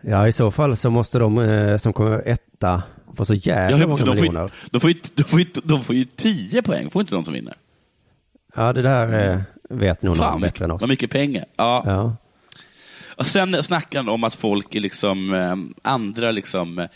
[0.01, 2.83] Ja, i så fall så måste de eh, som kommer etta
[3.17, 4.41] få så jävla Ja, många de, får miljoner.
[4.43, 7.25] ju, de, får ju, de, får ju, de får ju 10 poäng, får inte de
[7.25, 7.55] som vinner?
[8.57, 10.81] Ja, det där eh, vet nog någon Fan, bättre än oss.
[10.81, 11.45] vad mycket pengar.
[11.57, 11.83] Ja.
[11.87, 12.17] Ja.
[13.17, 15.57] Och sen snackar han om att folk är liksom, eh,
[15.93, 16.89] andra liksom,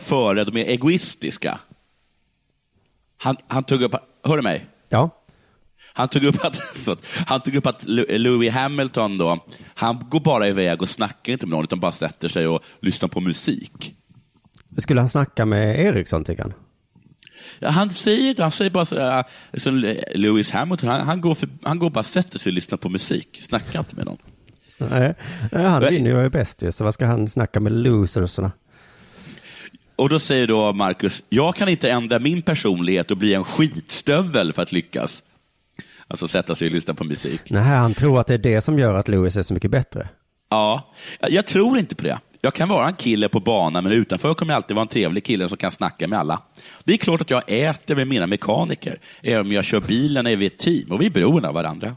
[0.00, 1.58] före, de är egoistiska.
[3.16, 4.66] Han, han tog upp, hör du mig?
[4.88, 5.10] Ja.
[5.92, 10.48] Han tog upp att, förlåt, han tog upp att Louis Hamilton då, han går bara
[10.48, 13.94] iväg och snackar inte med någon, utan bara sätter sig och lyssnar på musik.
[14.78, 16.52] Skulle han snacka med Eriksson tycker han?
[17.58, 21.48] Ja, han säger han säger bara så här, som Lewis Hamilton, han, han, går för,
[21.62, 24.18] han går bara sätter sig och lyssnar på musik, snackar inte med någon.
[24.78, 25.14] Nej,
[25.52, 28.52] han vinner ju är bäst ju, så vad ska han snacka med losersarna?
[29.96, 34.52] Och då säger då Marcus, jag kan inte ändra min personlighet och bli en skitstövel
[34.52, 35.22] för att lyckas.
[36.08, 37.40] Alltså sätta sig och lyssna på musik.
[37.50, 40.08] Nej, han tror att det är det som gör att Lewis är så mycket bättre.
[40.50, 40.94] Ja,
[41.28, 42.18] jag tror inte på det.
[42.40, 45.24] Jag kan vara en kille på banan, men utanför kommer jag alltid vara en trevlig
[45.24, 46.42] kille som kan snacka med alla.
[46.84, 50.36] Det är klart att jag äter med mina mekaniker, även om jag kör bilen är
[50.36, 51.96] vi ett team och vi är beroende av varandra.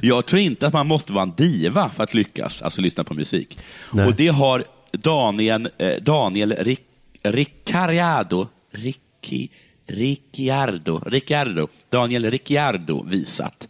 [0.00, 3.14] Jag tror inte att man måste vara en diva för att lyckas, alltså lyssna på
[3.14, 3.58] musik.
[3.92, 4.06] Nej.
[4.06, 6.78] Och det har Daniel, eh, Daniel Ric,
[7.22, 9.50] Ricciardo, Ricci,
[9.86, 13.68] Ricciardo, Ricciardo, Daniel Ricciardo visat.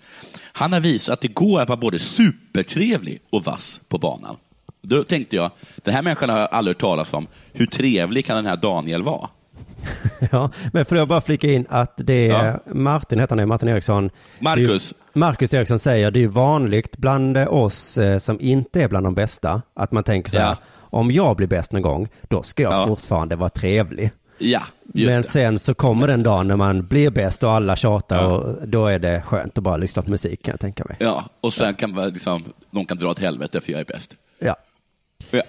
[0.52, 4.36] Han har visat att det går att vara både supertrevlig och vass på banan.
[4.82, 7.26] Då tänkte jag, den här människan har jag aldrig hört talas om.
[7.52, 9.28] Hur trevlig kan den här Daniel vara?
[10.32, 12.60] Ja, men får jag bara flika in att det är Ja.
[12.74, 14.10] Martin, heter han det, Martin Eriksson.
[14.38, 14.94] Marcus.
[15.12, 19.62] Marcus Eriksson säger, det är vanligt bland oss eh, som inte är bland de bästa,
[19.74, 20.56] att man tänker så här, Ja.
[20.92, 22.86] Om jag blir bäst någon gång, då ska jag Ja.
[22.86, 24.10] fortfarande vara trevlig.
[24.38, 24.62] Ja,
[24.94, 25.28] just Men det.
[25.28, 28.26] sen så kommer den dagen när man blir bäst och alla tjatar Ja.
[28.28, 30.96] och då är det skönt att bara lyssna på musik kan jag tänka mig.
[31.00, 34.14] Ja, och sen kan man liksom, de kan dra åt helvete för jag är bäst.
[34.38, 34.56] Ja.
[35.30, 35.42] Ja.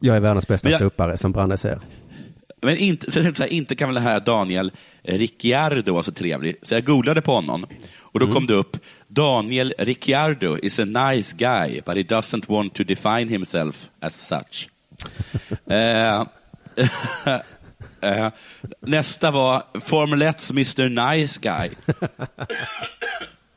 [0.00, 1.80] Jag är världens bästa jag- ståuppare som Branne säger.
[2.62, 6.56] Men inte, så här, inte kan väl det här Daniel Ricciardo vara så trevlig.
[6.62, 7.66] Så jag googlade på honom
[7.98, 8.76] och då kom det upp
[9.08, 14.68] Daniel Ricciardo is a nice guy but he doesn't want to define himself as such.
[15.66, 16.24] eh,
[18.00, 18.30] eh,
[18.80, 21.70] nästa var Formel 1 Mr Nice Guy.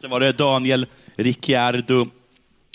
[0.01, 0.85] Sen var det Daniel
[1.15, 2.07] Ricciardo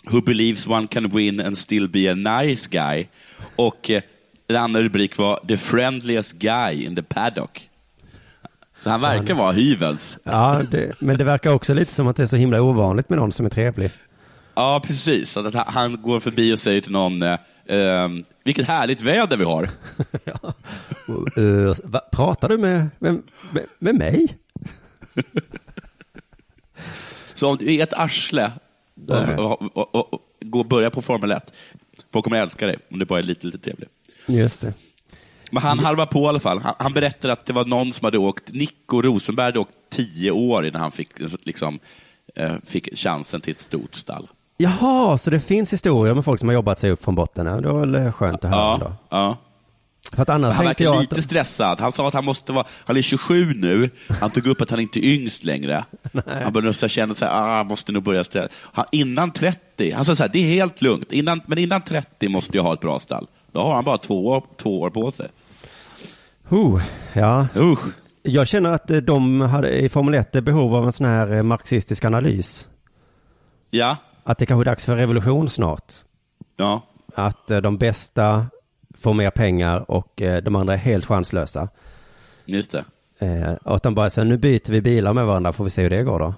[0.06, 3.08] Who believes one can win and still be a nice guy.
[3.56, 4.02] Och eh,
[4.48, 7.68] en annan rubrik var The friendliest guy in the paddock.
[8.85, 10.18] Så han verkar vara hyvels.
[10.23, 13.18] Ja, det, men det verkar också lite som att det är så himla ovanligt med
[13.18, 13.90] någon som är trevlig.
[14.55, 15.37] Ja, precis.
[15.37, 19.70] Att han- går förbi och säger till någon, eh, ehm, vilket härligt väder vi har.
[21.38, 24.38] Uh, va, pratar du med, med, med, med mig?
[27.35, 28.53] Så om du är ett arsle
[29.09, 30.20] och, och, och, och,
[30.53, 31.53] och börja på Formel 1,
[32.12, 33.88] folk kommer älska dig om du bara är lite, lite trevlig.
[34.27, 34.75] Just det.
[35.50, 36.59] Men han harvar på i alla fall.
[36.61, 40.30] Han, han berättade att det var någon som hade åkt, Nico Rosenberg hade åkt tio
[40.30, 41.09] år innan han fick,
[41.44, 41.78] liksom,
[42.37, 44.28] eh, fick chansen till ett stort stall.
[44.57, 47.46] Jaha, så det finns historier med folk som har jobbat sig upp från botten.
[47.46, 48.92] Ja, det var väl skönt att höra Ja, då.
[49.11, 49.37] ja.
[50.12, 51.22] För att annars Han verkar lite att...
[51.22, 51.80] stressad.
[51.80, 53.90] Han sa att han måste vara, han är 27 nu.
[54.20, 55.85] Han tog upp att han inte är yngst längre.
[56.44, 58.48] Han började känna sig, ah, jag måste nog börja stressa.
[58.72, 62.28] Han, innan 30, han sa så här, det är helt lugnt, innan, men innan 30
[62.28, 63.26] måste jag ha ett bra stall.
[63.54, 65.28] Då har han bara två år, två år på sig.
[66.48, 67.46] Oh, ja.
[67.56, 67.78] Usch.
[68.22, 71.32] Jag känner att eh, de hade i Formel 1 är behov av en sån här
[71.32, 72.68] eh, marxistisk analys.
[73.70, 75.92] Ja, Att det kanske är dags för revolution snart.
[76.56, 76.82] ja.
[77.14, 78.46] Att eh, de bästa
[78.98, 81.68] får mer pengar och eh, de andra är helt chanslösa.
[82.44, 82.84] Just det.
[83.18, 85.82] Eh, Och att de bara säger, nu byter vi bilar med varandra, får vi se
[85.82, 86.34] hur det går då.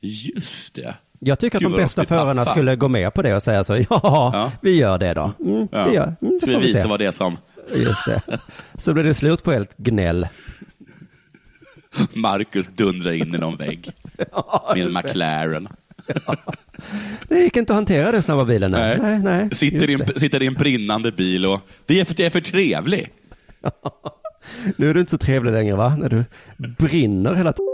[0.00, 0.94] Just det.
[1.24, 2.50] Jag tycker att Gud, de vad de bästa förarna paffa.
[2.50, 4.52] skulle gå med på det och säga så, ja, Ja.
[4.60, 5.32] vi gör det då.
[5.40, 5.84] Mm, Ja.
[5.86, 6.16] vi gör.
[6.22, 6.88] Mm, det vi får vi visa se.
[6.88, 7.36] vad det är som
[7.74, 8.22] Just det.
[8.78, 10.28] Så blir det slut på helt gnäll.
[12.14, 13.92] Marcus dundrar in i någon vägg
[14.74, 15.68] med en McLaren.
[17.28, 18.70] Det gick inte att hantera den snabba bilen.
[18.70, 19.18] Nej, nej.
[19.18, 22.26] nej sitter, i en, sitter i en brinnande bil och det är för att jag
[22.26, 23.08] är för trevlig.
[23.62, 23.70] det.
[24.76, 25.96] Nu är du inte så trevlig längre va?
[25.96, 26.24] När du
[26.78, 27.73] brinner hela tiden.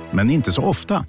[0.13, 1.05] men inte så ofta.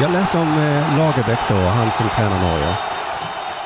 [0.00, 2.76] Jag läste om eh, Lagerbäck då, han som tränar Norge.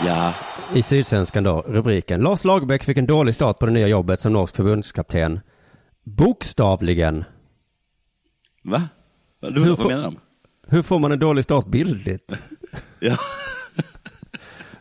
[0.06, 0.32] Ja.
[0.74, 2.20] I Sydsvenskan då, rubriken.
[2.20, 5.40] Lars Lagerbäck fick en dålig start på det nya jobbet som norsk förbundskapten.
[6.04, 7.24] Bokstavligen.
[8.64, 8.82] Va?
[9.40, 10.18] Du, Hur vad får- menar de?
[10.68, 12.38] Hur får man en dålig start bildligt?
[13.00, 13.16] Ja.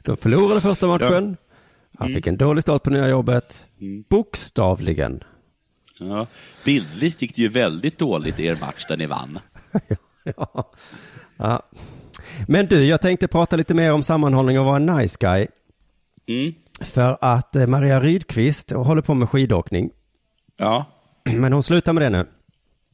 [0.02, 1.38] De förlorade första matchen.
[2.00, 2.08] Mm.
[2.08, 3.66] Han fick en dålig start på nya jobbet.
[4.10, 5.24] Bokstavligen.
[6.00, 6.28] Ja.
[6.66, 9.40] Bildligt gick det ju väldigt dåligt i er match där ni vann.
[10.24, 10.72] ja.
[11.38, 11.62] ja.
[12.48, 15.48] Men du, jag tänkte prata lite mer om sammanhållning och vara en nice guy.
[16.28, 16.54] Mm.
[16.82, 19.90] För att eh, Maria Rydqvist håller på med skidåkning.
[20.58, 20.86] Ja.
[21.24, 22.26] Men hon slutar med det nu.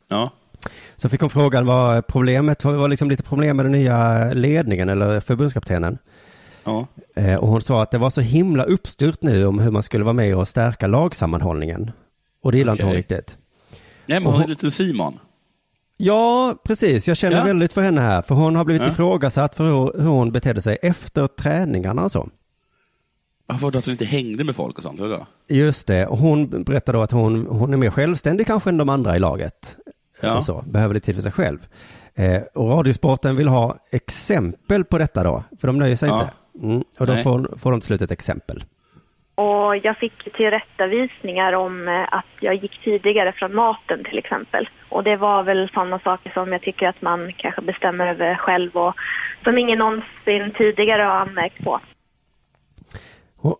[0.07, 0.31] Ja.
[0.95, 5.19] Så fick hon frågan vad problemet var liksom lite problem med den nya ledningen eller
[5.19, 5.97] förbundskaptenen.
[6.63, 6.87] Ja.
[7.15, 10.03] Eh, Och hon sa att det var så himla uppstyrt nu om hur man skulle
[10.03, 11.91] vara med och stärka lagsammanhållningen.
[12.43, 13.37] Och det gillar inte hon riktigt.
[14.05, 15.19] Nej, men hon är lite Simon.
[15.97, 17.07] Ja, precis.
[17.07, 17.43] Jag känner Ja.
[17.43, 18.21] väldigt för henne här.
[18.21, 18.89] För hon har blivit Ja.
[18.91, 22.29] ifrågasatt för hur, hur hon betedde sig efter träningarna och så.
[23.45, 24.99] Varför att hon inte hängde med folk och sånt?
[24.99, 25.25] Eller?
[25.47, 26.07] Just det.
[26.07, 29.19] Och hon berättade då att hon, hon är mer självständig kanske än de andra i
[29.19, 29.77] laget.
[30.21, 30.37] Ja.
[30.37, 30.63] Och så.
[30.67, 31.67] Behöver lite tid för sig själv.
[32.15, 35.43] Eh, och Radiosporten vill ha exempel på detta då.
[35.59, 36.19] För de nöjer sig Ja.
[36.21, 36.33] inte.
[36.63, 36.83] Mm.
[36.97, 38.63] Och då får, får de till slut ett exempel.
[39.35, 44.69] Och jag fick tillrättavisningar om eh, att jag gick tidigare från maten till exempel.
[44.89, 48.77] Och det var väl sådana saker som jag tycker att man kanske bestämmer över själv
[48.77, 48.93] och
[49.43, 51.79] som ingen någonsin tidigare har anmärkt på.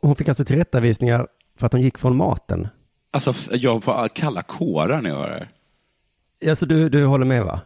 [0.01, 1.27] Hon, fick alltså tillrättavisningar
[1.59, 2.67] för att hon gick från maten.
[3.13, 6.49] Alltså, jag får kalla kårar när jag hör det här.
[6.49, 7.61] Alltså du, du håller med va?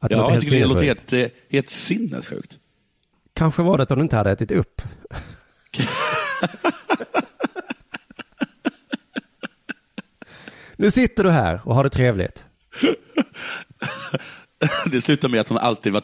[0.00, 2.58] Att det Ja, jag tycker det låter helt, eh, helt sinnessjukt.
[3.34, 4.82] Kanske var det att hon inte hade ätit upp.
[10.76, 12.46] nu sitter du här och har det trevligt.
[14.86, 16.02] det slutade med att hon alltid var,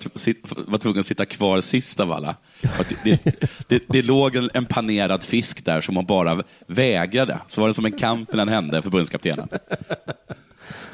[0.71, 2.37] var tvungen att sitta kvar sist av alla.
[2.61, 7.39] Det, det, det, det låg en, en panerad fisk där som hon bara vägrade.
[7.47, 9.49] Så var det som en kamp mellan henne, förbundskaptenen.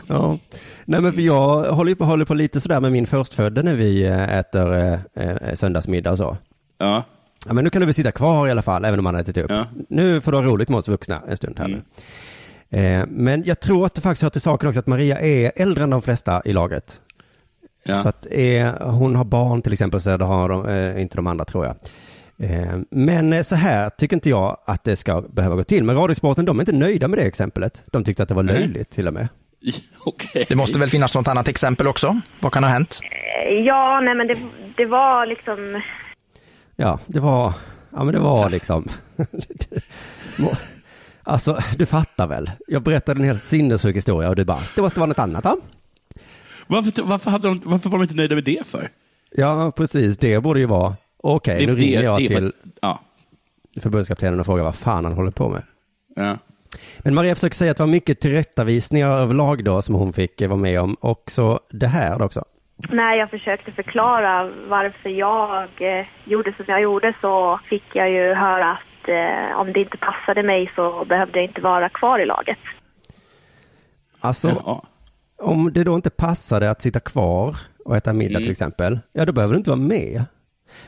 [0.06, 0.38] Ja.
[0.84, 3.74] Nej men för jag håller ju på, håller på lite sådär med min förstfödde när
[3.74, 6.36] vi eh, äter eh, eh, söndagsmiddag och så.
[6.78, 7.02] Ja.
[7.46, 9.22] Ja men nu kan du väl sitta kvar i alla fall, även om man har
[9.22, 9.50] ätit upp.
[9.50, 9.64] Ja.
[9.88, 11.80] Nu får du ha roligt med oss vuxna en stund här Mm.
[12.70, 12.78] nu.
[12.78, 15.84] Eh, men jag tror att det faktiskt hör till saken också att Maria är äldre
[15.84, 17.00] än de flesta i laget.
[17.84, 18.02] Ja.
[18.02, 21.26] Så att är, hon har barn till exempel, så det har de, eh, inte de
[21.26, 21.76] andra tror jag.
[22.50, 25.84] Eh, men eh, så här tycker inte jag att det ska behöva gå till.
[25.84, 27.82] Men Radiosporten, de är inte nöjda med det exemplet.
[27.86, 29.28] De tyckte att det var löjligt till och med.
[30.48, 32.20] Det måste väl finnas något annat exempel också?
[32.40, 33.00] Vad kan ha hänt?
[33.02, 34.36] Eh, Ja, nej men det,
[34.76, 35.82] det var liksom...
[36.76, 37.52] Ja, det var,
[37.90, 38.88] ja men det var liksom,
[41.22, 42.50] alltså du fattar väl.
[42.68, 45.56] Jag berättade en helt sinnessjuk historia och du bara, det måste vara något annat då?
[46.66, 48.88] Varför, varför, hade de, varför var de inte nöjda med det för?
[49.36, 52.54] Ja, precis, det borde ju vara, okej, Det- nu ringer jag det för till att-
[52.82, 53.00] ja.
[53.80, 55.62] förbundskaptenen och frågar vad fan han håller på med.
[56.16, 56.36] Ja.
[56.98, 60.48] Men Maria försöker säga att det var mycket tillrättavisningar överlag då som hon fick eh,
[60.48, 60.94] vara med om.
[60.94, 62.44] Och så det här då också.
[62.90, 68.34] När jag försökte förklara varför jag eh, gjorde som jag gjorde så fick jag ju
[68.34, 72.26] höra att eh, om det inte passade mig så behövde jag inte vara kvar i
[72.26, 72.58] laget.
[74.20, 74.82] Alltså,
[75.38, 78.42] om det då inte passade att sitta kvar och äta middag Mm.
[78.42, 80.24] till exempel, ja då behöver du inte vara med.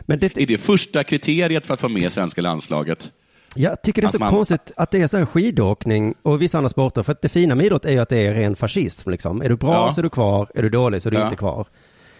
[0.01, 3.13] Men det, Är det första kriteriet för att få med svenska landslaget?
[3.57, 6.59] Jag tycker det är så man- konstigt att det är så här skidåkning och vissa
[6.59, 7.03] andra sporter.
[7.03, 9.11] För att det fina med idrott är ju att det är ren fascism.
[9.11, 9.43] Liksom.
[9.43, 9.93] Är du bra Ja.
[9.95, 11.25] så är du kvar, är du dålig så är du Ja.
[11.25, 11.67] inte kvar.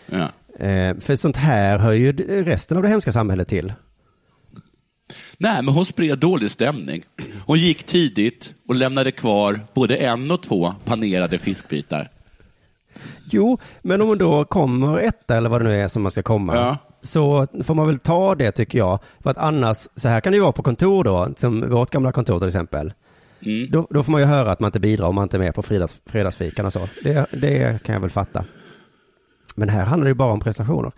[0.07, 0.29] Ja.
[0.67, 2.13] Eh, för sånt här hör ju
[2.45, 3.73] resten av det hemska samhället till.
[5.39, 7.03] Nej, men hon spred dålig stämning.
[7.47, 12.11] Hon gick tidigt och lämnade kvar både en och två panerade fiskbitar.
[13.31, 16.23] Jo, men om man då kommer etta eller vad det nu är som man ska
[16.23, 16.55] komma.
[16.57, 16.79] Ja.
[17.07, 18.99] Så får man väl ta det tycker jag.
[19.23, 22.13] För att annars, så här kan det ju vara på kontor då, som vårt gamla
[22.13, 22.93] kontor till exempel.
[23.41, 23.71] Mm.
[23.71, 25.55] Då, då får man ju höra att man inte bidrar om man inte är med
[25.55, 26.89] på fredags, fredagsfikan och så.
[27.03, 28.45] Det, det kan jag väl fatta.
[29.55, 30.93] Men här handlar det ju bara om prestationer.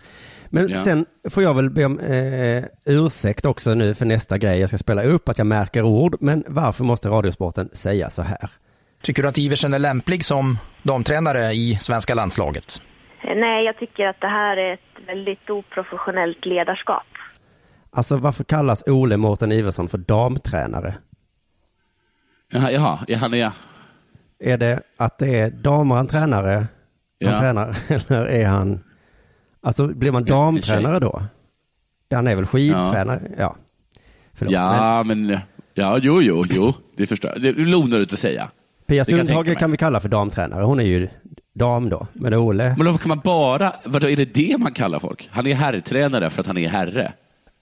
[0.49, 0.83] Men Ja.
[0.83, 4.77] sen får jag väl be om eh, ursäkt också nu för nästa grej jag ska
[4.77, 6.15] spela upp, att jag märker ord.
[6.19, 8.49] Men varför måste Radiosporten säga så här?
[9.01, 12.81] Tycker du att Iversen är lämplig som damtränare i svenska landslaget?
[13.23, 17.03] Eh, Nej, jag tycker att det här är ett väldigt oprofessionellt ledarskap.
[17.91, 20.93] Alltså varför kallas Ole Mårten Iversson för damtränare?
[22.51, 23.51] Jaha, jaha ja, han är...
[24.57, 26.67] Det att det är damer han tränare, han
[27.17, 27.39] Ja.
[27.39, 28.83] tränar, eller är han,
[29.61, 31.21] alltså blir man damtränare då?
[32.11, 33.21] Han är väl skidtränare?
[33.37, 33.55] Ja.
[34.33, 35.37] Förlåt, men Ja, men...
[35.73, 36.73] Ja, jo, jo, jo.
[36.97, 37.41] Det förstår jag.
[37.41, 38.49] Det är onödigt att säga.
[38.87, 39.55] Pia kan Sundhage mig.
[39.55, 41.07] kan vi kalla för damtränare, hon är ju
[41.55, 42.07] dam då.
[42.13, 43.73] Men Ole, Men då kan man bara...
[43.83, 45.29] Vadå, är det det man kallar folk?
[45.31, 47.11] Han är herrtränare för att han är herre.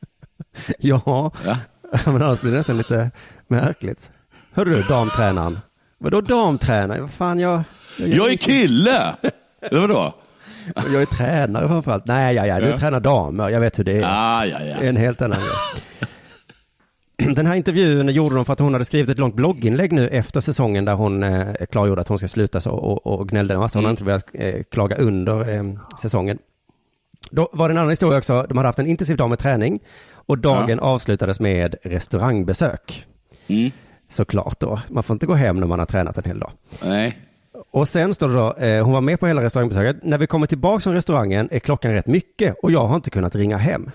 [0.79, 1.57] ja, Ja.
[2.05, 3.11] men annars blir det nästan lite
[3.47, 4.11] märkligt.
[4.53, 5.59] Hörde du, damtränaren?
[5.99, 7.01] Vadå damtränare?
[7.01, 7.61] Vad fan, jag...
[7.97, 9.15] Jag är kille!
[9.61, 10.13] Eller vadå?
[10.75, 12.05] Jag är tränare framförallt.
[12.05, 12.77] Nej, ja, ja, du Ja.
[12.77, 13.49] tränar damer.
[13.49, 14.03] Jag vet hur det är.
[14.05, 14.75] Ah, ja, ja.
[14.79, 15.83] Det är en helt annan grej.
[17.35, 20.41] Den här intervjun gjorde de för att hon hade skrivit ett långt blogginlägg nu efter
[20.41, 23.79] säsongen där hon eh, klargjorde att hon ska sluta så och, och gnällde en massa.
[23.79, 25.63] Hon har inte velat eh, klaga under eh,
[26.01, 26.37] säsongen.
[27.31, 28.45] Då var det en annan historia också.
[28.49, 29.79] De hade haft en intensiv dag med träning
[30.11, 33.05] och dagen avslutades med restaurangbesök.
[33.47, 33.71] Mm.
[34.09, 34.81] Såklart då.
[34.89, 36.51] Man får inte gå hem när man har tränat en hel dag.
[36.83, 37.17] Nej.
[37.71, 40.03] Och sen står det då, eh, hon var med på hela restaurangbesöket.
[40.03, 43.35] När vi kommer tillbaka från restaurangen är klockan rätt mycket och jag har inte kunnat
[43.35, 43.91] ringa hem.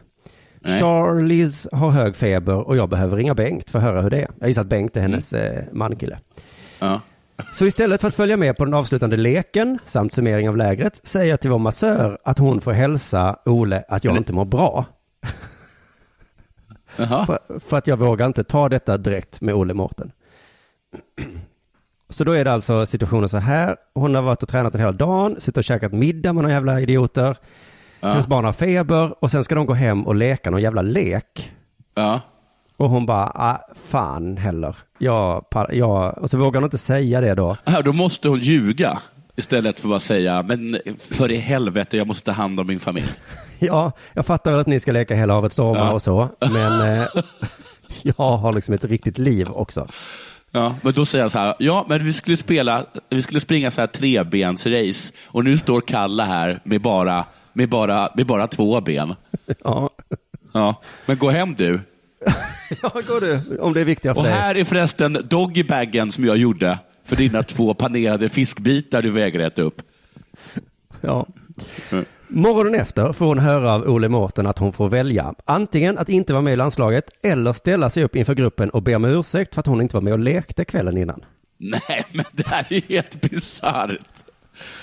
[0.65, 0.81] Nej.
[0.81, 4.29] Charlies har hög feber och jag behöver ringa Bengt för att höra hur det är.
[4.41, 6.19] Jag gissar att Bengt är hennes eh, mankille.
[6.79, 7.01] Ja.
[7.55, 11.31] Så istället för att följa med på den avslutande leken samt summering av lägret säger
[11.31, 14.85] jag till vår massör att hon får hälsa Ole att jag inte mår bra.
[16.97, 20.13] För, för att jag vågar inte ta detta direkt med Olle Mårten.
[22.09, 23.77] Så då är det alltså situationen så här.
[23.95, 26.81] Hon har varit och tränat en hela dagen, suttit och käkat middag med några jävla
[26.81, 27.37] idioter.
[28.03, 31.53] Hennes barn har feber och sen ska de gå hem och leka någon jävla lek.
[31.95, 32.21] Ja.
[32.77, 34.77] Och hon bara, ah, fan heller.
[34.99, 37.57] Jag, jag, och så vågar hon inte säga det då.
[37.65, 38.99] Här, då måste hon ljuga
[39.37, 42.81] istället för att bara säga, men för i helvete, jag måste ta hand om min
[42.81, 43.09] familj.
[43.59, 45.93] Ja, jag fattar väl att ni ska leka hela havet stormar Ja.
[45.93, 47.07] och så, men eh,
[48.03, 49.89] jag har liksom ett riktigt liv också.
[50.51, 53.71] Ja, men då säger han så här, ja, men vi skulle spela, vi skulle springa
[53.71, 58.81] så här trebensrace och nu står Kalle här med bara, med bara, med bara två
[58.81, 59.15] ben.
[59.65, 59.91] Ja.
[60.55, 61.81] Ja, men gå hem du.
[62.83, 64.35] Ja, går du, om det är viktigare för Och dig.
[64.35, 69.63] här är förresten doggybagen som jag gjorde för dina två panerade fiskbitar du vägrar äta
[69.63, 69.83] upp.
[71.01, 71.27] Ja.
[72.29, 76.33] Morgonen efter får hon höra av Ole Mårten att hon får välja antingen att inte
[76.33, 79.61] vara med i landslaget eller ställa sig upp inför gruppen och be om ursäkt för
[79.61, 81.25] att hon inte var med och lekte kvällen innan.
[81.59, 83.91] Nej, men det här är helt bisarrt.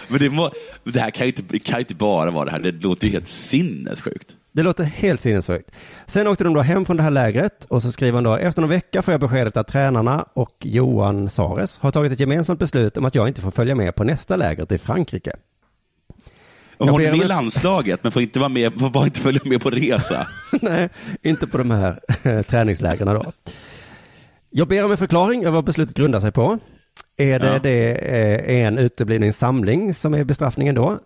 [0.07, 0.51] Men det, må,
[0.83, 2.59] det här kan ju inte, kan ju inte bara vara det här.
[2.59, 4.35] Det låter ju helt sinnessjukt.
[4.51, 5.71] Det låter helt sinnessjukt.
[6.05, 8.61] Sen åkte de då hem från det här lägret och så skriver han då, efter
[8.61, 12.97] någon vecka får jag beskedet att tränarna och Johan Sares har tagit ett gemensamt beslut
[12.97, 15.33] om att jag inte får följa med på nästa läger till Frankrike.
[16.77, 19.41] Och hon är med i landslaget, men får, inte vara med, får bara inte följa
[19.45, 20.27] med på resa.
[20.61, 20.89] Nej,
[21.21, 21.99] inte på de här
[22.43, 23.31] träningslägren då.
[24.49, 26.59] Jag ber om en förklaring över vad beslutet grundar sig på.
[27.17, 27.59] Är det, Ja.
[27.59, 30.99] det eh, en utebliven samling som är bestraffningen då?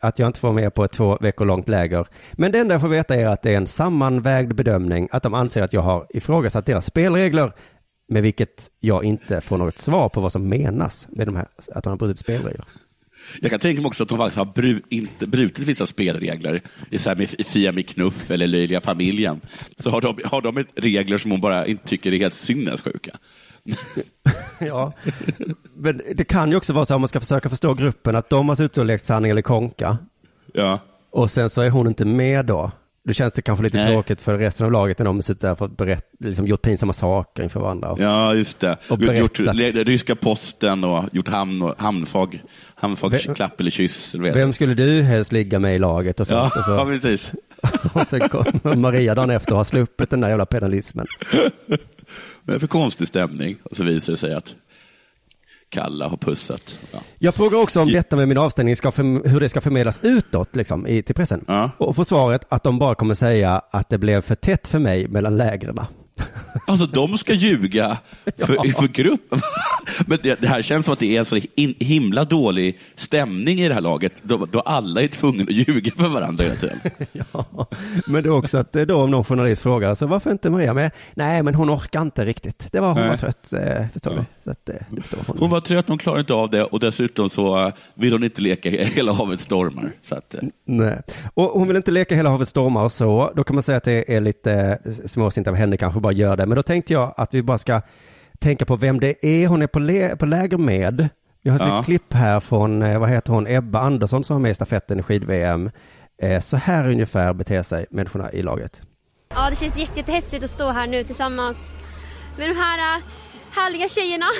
[0.00, 2.06] Att jag inte får med på ett två veckor långt läger.
[2.32, 5.34] Men det enda jag får veta är att det är en sammanvägd bedömning, att de
[5.34, 7.52] anser att jag har ifrågasatt deras spelregler,
[8.08, 11.84] med vilket jag inte får något svar på vad som menas med de här, att
[11.84, 12.64] de har brutit spelregler.
[13.40, 16.98] Jag kan tänka mig också att de faktiskt har bru, inte brutit vissa spelregler i,
[16.98, 19.40] så här med, i Fia med knuff eller Löjliga familjen.
[19.76, 23.10] Så har de, har de regler som hon bara inte tycker är helt sinnessjuka.
[24.58, 24.92] Ja,
[25.76, 28.48] men det kan ju också vara så om man ska försöka förstå gruppen att de
[28.48, 29.98] har suttit och lekt sanning eller konka.
[30.52, 30.78] Ja.
[31.10, 32.70] Och sen så är hon inte med då.
[33.06, 33.88] Då känns det kanske lite Nej.
[33.92, 37.42] tråkigt för resten av laget när de har suttit där och liksom gjort pinsamma saker
[37.42, 37.96] inför varandra.
[37.98, 38.76] Ja, just det.
[38.90, 39.40] Och Gjort,
[39.86, 42.42] ryska posten och gjort hamn och, hamnfag,
[42.74, 44.14] hamnfag Vem- klapp eller kyss.
[44.14, 46.56] Eller Vem skulle du helst ligga med i laget och Ja, sånt?
[46.56, 47.32] och, så, ja, precis.
[47.94, 51.06] och sen kommer Maria dagen efter och har sluppit den där jävla penalismen.
[52.44, 53.56] Det för konstig stämning?
[53.62, 54.54] Och så visar det sig att
[55.68, 56.76] Kalla har pussat.
[56.92, 56.98] Ja.
[57.18, 60.56] Jag frågar också om detta med min avstängning, ska förm- hur det ska förmedlas utåt
[60.56, 61.44] liksom, i, till pressen.
[61.78, 65.08] Och får svaret att de bara kommer säga att det blev för tätt för mig
[65.08, 65.78] mellan lägren.
[66.66, 67.98] Alltså de ska ljuga
[68.36, 69.34] för, för grupp.
[70.06, 73.60] Men det, det här känns som att det är en så in, himla dålig stämning
[73.60, 76.78] i det här laget, då, då alla är tvungna att ljuga för varandra hela tiden.
[78.06, 80.74] Men det är också att eh, då om någon journalist frågar, så varför inte Maria
[80.74, 80.90] med?
[81.14, 82.72] Nej, men hon orkar inte riktigt.
[82.72, 83.08] Det var, hon Nej.
[83.08, 84.24] var trött, eh, förstår du.
[84.44, 85.36] Så att, eh, förstår hon.
[85.38, 88.70] Hon var trött, hon klarade inte av det och dessutom så vill hon inte leka
[88.70, 89.92] Hela havet stormar.
[90.02, 91.00] Så att, eh, Nej.
[91.34, 93.32] Och hon vill inte leka hela havet stormar och så.
[93.36, 96.36] Då kan man säga att det är lite eh, småsint av henne kanske bara gör
[96.36, 96.46] det.
[96.46, 97.80] Men då tänkte jag att vi bara ska
[98.38, 101.08] tänka på vem det är hon är på, lä- på läger med.
[101.42, 101.82] Vi har ett Ja.
[101.82, 105.02] klipp här från, eh, vad heter hon, Ebba Andersson som var med i stafetten i
[105.02, 105.70] skid-VM.
[106.22, 108.82] Eh, Så här ungefär beter sig människorna i laget.
[109.34, 111.72] Ja, det känns jätte, jättehäftigt att stå här nu tillsammans
[112.38, 113.02] med de här äh,
[113.56, 114.26] härliga tjejerna.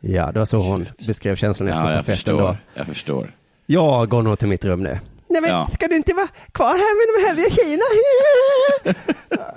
[0.00, 2.40] Ja, det var så hon beskrev känslan efter ja, jag stafetten då.
[2.48, 2.56] förstår.
[2.74, 3.34] Jag förstår.
[3.66, 4.98] Jag går nog till mitt rum nu.
[5.28, 5.68] Nej men Ja.
[5.74, 7.84] ska du inte vara kvar här med de härliga tjejerna?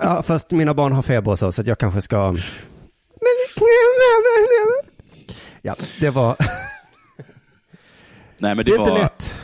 [0.00, 2.36] ja, fast mina barn har feber och så, så att jag kanske ska...
[5.62, 6.36] Ja, det var...
[8.38, 9.34] Nej, men det, Det är var, inte lätt.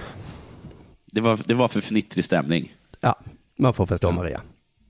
[1.12, 2.74] Det var, det var för fnittrig stämning.
[3.00, 3.20] Ja,
[3.58, 4.40] man får förstå Maria.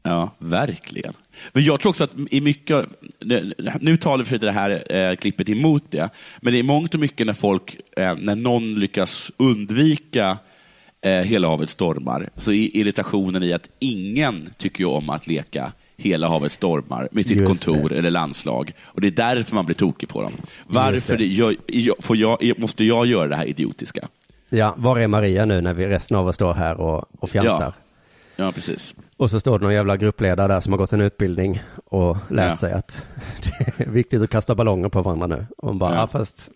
[0.03, 1.15] Ja, verkligen.
[1.53, 2.87] Men jag tror också att i mycket,
[3.81, 6.11] nu talar för det här eh, klippet emot det,
[6.41, 10.39] men det är mångt och mycket när folk, eh, när någon lyckas undvika
[11.05, 16.29] eh, hela havet stormar, så är irritationen i att ingen tycker om att leka hela
[16.29, 17.99] havet stormar med sitt Just kontor det.
[17.99, 18.73] eller landslag.
[18.85, 20.33] Och det är därför man blir tokig på dem.
[20.67, 21.55] Varför jag,
[22.01, 24.09] får jag, måste jag göra det här idiotiska?
[24.51, 27.73] Ja, var är Maria nu när vi resten av oss står här och, och fjantar?
[28.37, 28.95] Ja, precis.
[29.17, 32.51] Och så står det någon jävla gruppledare där som har gått en utbildning och lärt
[32.51, 32.57] Ja.
[32.57, 33.07] sig att
[33.77, 35.47] det är viktigt att kasta ballonger på varandra nu.
[35.59, 36.01] Och bara, Ja.
[36.01, 36.07] ja.
[36.07, 36.51] fast...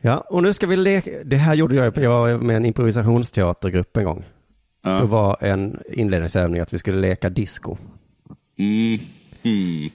[0.00, 1.10] Ja, och nu ska vi leka.
[1.24, 4.24] Det här gjorde jag, jag var med en improvisationsteatergrupp en gång.
[4.84, 4.90] Ja.
[4.90, 7.76] Det var en inledningsövning att vi skulle leka disco.
[8.58, 8.98] Mm.
[9.42, 9.90] Mm.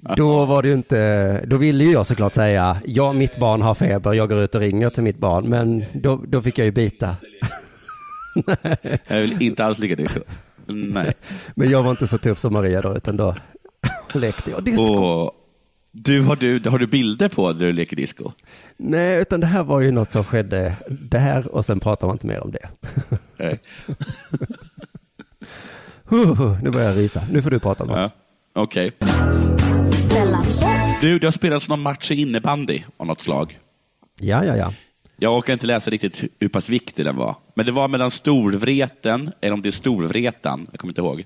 [0.16, 3.74] Då var det ju inte, då ville ju jag såklart säga, ja mitt barn har
[3.74, 6.70] feber, jag går ut och ringer till mitt barn, men då, då fick jag ju
[6.70, 7.16] bita.
[9.06, 10.08] Jag vill inte alls ligga det.
[10.66, 11.14] Nej.
[11.54, 13.34] Men jag var inte så tuff som Maria då, utan då
[14.14, 14.82] lekte jag disco.
[14.82, 15.32] Och
[15.92, 18.32] du, har, du, har du bilder på när du leker disco?
[18.76, 22.26] Nej, utan det här var ju något som skedde där och sen pratar man inte
[22.26, 22.68] mer om det.
[23.36, 23.60] Nej.
[26.10, 27.22] Huh, nu börjar jag rysa.
[27.30, 28.00] Nu får du prata om det.
[28.00, 28.10] Ja.
[28.52, 28.92] Okej.
[31.00, 33.58] Du, det har spelats någon match i innebandy av något slag.
[34.20, 34.72] Ja, ja, ja.
[35.16, 37.36] Jag orkar inte läsa riktigt hur pass viktig den var.
[37.54, 41.24] Men det var mellan Storvreten, eller om det är Storvretan, jag kommer inte ihåg.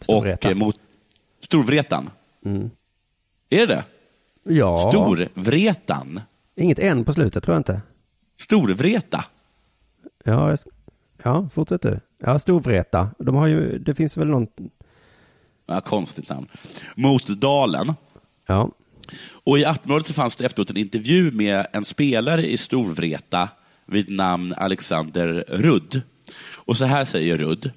[0.00, 0.48] Storvreta.
[0.48, 0.76] Och eh, mot
[1.40, 2.10] Storvretan.
[2.46, 2.70] Mm.
[3.50, 3.84] Är det det?
[4.44, 4.78] Ja.
[4.78, 6.20] Storvretan?
[6.56, 7.80] Inget än på slutet tror jag inte.
[8.40, 9.24] Storvreta?
[10.24, 10.56] Ja,
[11.22, 12.00] ja fortsätt du.
[12.18, 13.10] Ja, Storvreta.
[13.18, 14.46] De har ju, det finns väl någon...
[15.66, 16.48] Ja, konstigt namn.
[16.94, 17.94] Mot Dalen.
[18.46, 18.70] Ja.
[19.44, 23.48] Och i Aftonbladet så fanns det efteråt en intervju med en spelare i Storvreta,
[23.86, 26.02] vid namn Alexander Rudd.
[26.54, 27.70] Och så här säger Rudd.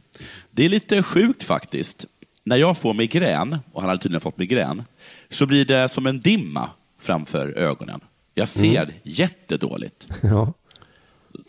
[0.52, 2.06] Det är lite sjukt faktiskt.
[2.46, 4.84] När jag får migrän, och han hade tydligen fått migrän,
[5.30, 6.70] så blir det som en dimma
[7.02, 8.00] framför ögonen.
[8.34, 8.96] Jag ser Mm.
[9.04, 10.08] jättedåligt.
[10.22, 10.54] Ja.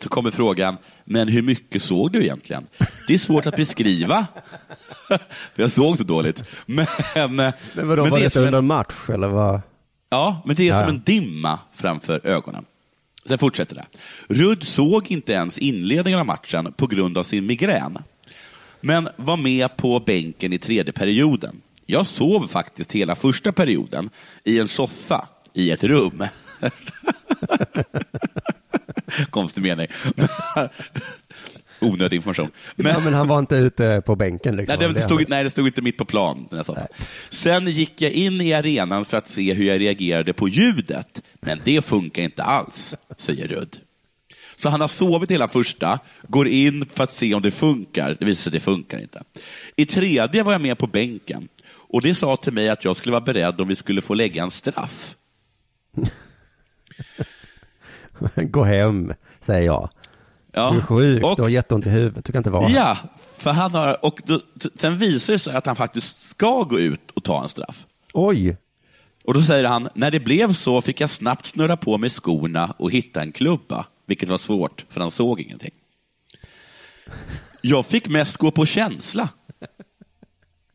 [0.03, 2.67] Så kommer frågan, men hur mycket såg du egentligen?
[3.07, 4.27] Det är svårt att beskriva.
[5.55, 6.43] För jag såg så dåligt.
[6.65, 6.85] Men,
[7.15, 7.37] Men
[7.75, 9.61] vadå, men var det det som en- under match eller vad?
[10.09, 12.65] Ja, men det är Ja, som en dimma framför ögonen.
[13.25, 13.85] Sen fortsätter det.
[14.29, 17.97] Rudd såg inte ens inledningen av matchen på grund av sin migrän.
[18.81, 21.61] Men var med på bänken i tredje perioden.
[21.85, 24.09] Jag sov faktiskt hela första perioden
[24.43, 26.23] i en soffa i ett rum.
[29.29, 29.87] Konstig mening.
[31.79, 32.51] Onödig information.
[32.75, 34.79] Men, ja, men han var inte ute på bänken liksom.
[34.79, 36.47] Nej det, stod, nej, det stod inte mitt på plan.
[36.51, 36.87] Satt där.
[37.29, 41.61] Sen gick jag in i arenan för att se hur jag reagerade på ljudet, men
[41.63, 43.77] det funkar inte alls, säger Rudd.
[44.59, 48.17] Så han har sovit hela första, går in för att se om det funkar.
[48.19, 49.23] Det visar sig att det funkar inte.
[49.75, 53.11] I tredje var jag med på bänken och det sa till mig att jag skulle
[53.11, 55.15] vara beredd om vi skulle få lägga en straff.
[58.35, 59.89] Gå hem, säger jag.
[60.53, 60.71] Ja.
[60.71, 62.69] Du är sjuk, Och- du har jätteont i huvudet, du kan inte vara.
[62.69, 62.97] Ja,
[63.37, 64.39] för han har, och då,
[64.75, 67.85] sen visar det sig att han faktiskt ska gå ut och ta en straff.
[68.13, 68.57] Oj,
[69.25, 72.73] Och då säger han, när det blev så fick jag snabbt snurra på mig skorna
[72.77, 75.71] och hitta en klubba, vilket var svårt, för han såg ingenting.
[77.61, 79.29] Jag fick mest gå på känsla.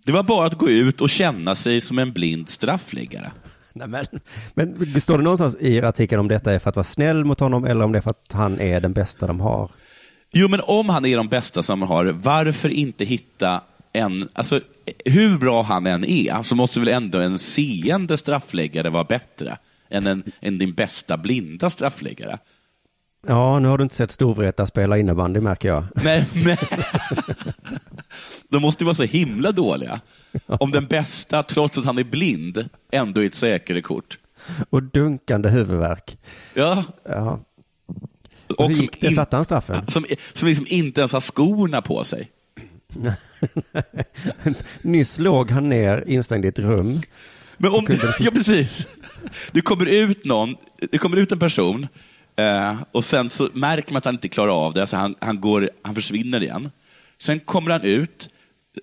[0.05, 3.33] Det var bara att gå ut och känna sig som en blind straffläggare.
[3.73, 4.07] Nej, men,
[4.55, 7.65] men står det någonstans i artikeln om detta är för att vara snäll mot honom
[7.65, 9.71] eller om det är för att han är den bästa de har?
[10.33, 13.61] Jo, men om han är de bästa som man har, varför inte hitta
[13.93, 14.29] en...
[14.33, 14.61] Alltså,
[15.05, 19.59] hur bra han än är, så måste väl ändå en seende straffläggare vara bättre
[19.91, 22.39] än, en, än din bästa blinda straffläggare?
[23.27, 25.85] Ja, nu har du inte sett Storvreta spela innebandy märker jag.
[26.05, 26.57] Nej, men...
[28.49, 30.01] De måste vara så himla dåliga.
[30.47, 34.19] Om den bästa, trots att han är blind, ändå är ett säkrare kort.
[34.71, 36.19] Och dunkande huvudvärk.
[36.55, 36.85] Ja.
[37.05, 37.41] Ja.
[38.59, 39.07] Och Hur gick det?
[39.07, 39.91] in- Satte han straffen?
[39.91, 42.31] Som, som liksom inte ens har skorna på sig.
[44.83, 47.01] Nyss låg han ner instängd i ett rum.
[47.57, 48.87] Men om, kunde- ja, precis.
[49.53, 50.55] Det kommer ut någon,
[50.91, 51.87] det kommer ut en person
[52.37, 55.41] eh, och sen så märker man att han inte klarar av det, så han, han,
[55.41, 56.71] går, han försvinner igen.
[57.19, 58.29] Sen kommer han ut,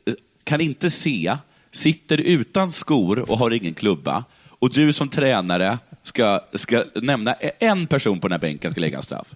[0.06, 1.38] eh, kan inte se,
[1.72, 4.24] sitter utan skor och har ingen klubba.
[4.60, 8.98] Och du som tränare ska, ska nämna en person på den här bänken ska lägga
[8.98, 9.36] en straff.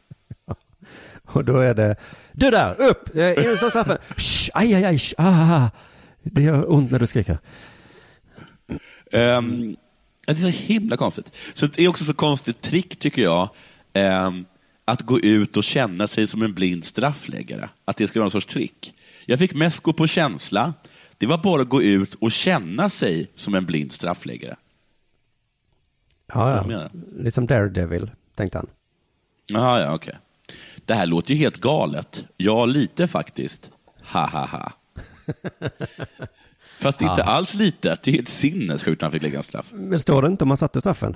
[1.26, 1.96] Och då är det,
[2.32, 3.98] du där, upp, in och slå straffen.
[4.18, 5.70] Shh, aj, aj, aj, sh, ah, ah.
[6.24, 7.38] Det gör ont när du skriker.
[9.12, 9.42] Ja,
[10.28, 11.36] det är så himla konstigt.
[11.54, 13.50] Så det är också så konstigt trick, tycker jag,
[13.94, 14.46] ehm,
[14.86, 17.70] att gå ut och känna sig som en blind straffläggare.
[17.86, 18.94] Att det ska vara en sorts trick.
[19.26, 20.74] Jag fick mest gå på känsla.
[21.18, 24.56] Det var bara att gå ut och känna sig som en blind straffläggare.
[26.34, 26.90] Ja, ja.
[27.18, 28.68] Lite som Daredevil, tänkte han.
[29.48, 30.18] Ja, ja, okej.
[30.86, 32.26] Det här låter ju helt galet.
[32.38, 33.72] Ja, lite faktiskt.
[34.12, 34.72] Ha, ha, ha.
[36.80, 37.98] Fast det är inte alls lite.
[38.04, 39.72] Det är helt sinnessjukt han fick lägga en straff.
[39.72, 41.16] Men står det inte om man satte straffen?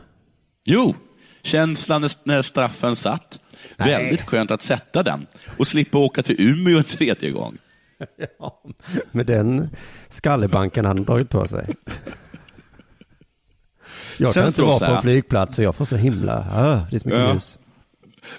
[0.63, 0.95] Jo,
[1.41, 3.39] känslan när- straffen satt.
[3.77, 3.89] Nej.
[4.03, 5.27] Väldigt skönt att sätta den
[5.57, 7.57] och slippa åka till Umeå en tredje gång.
[8.39, 8.61] Ja,
[9.11, 9.69] med den
[10.09, 11.75] skallebanken han dragit på sig.
[14.17, 16.95] Jag Sen kan inte vara på en flygplats och jag får så himla, ah, det
[16.95, 17.33] är så mycket Ja.
[17.33, 17.57] ljus.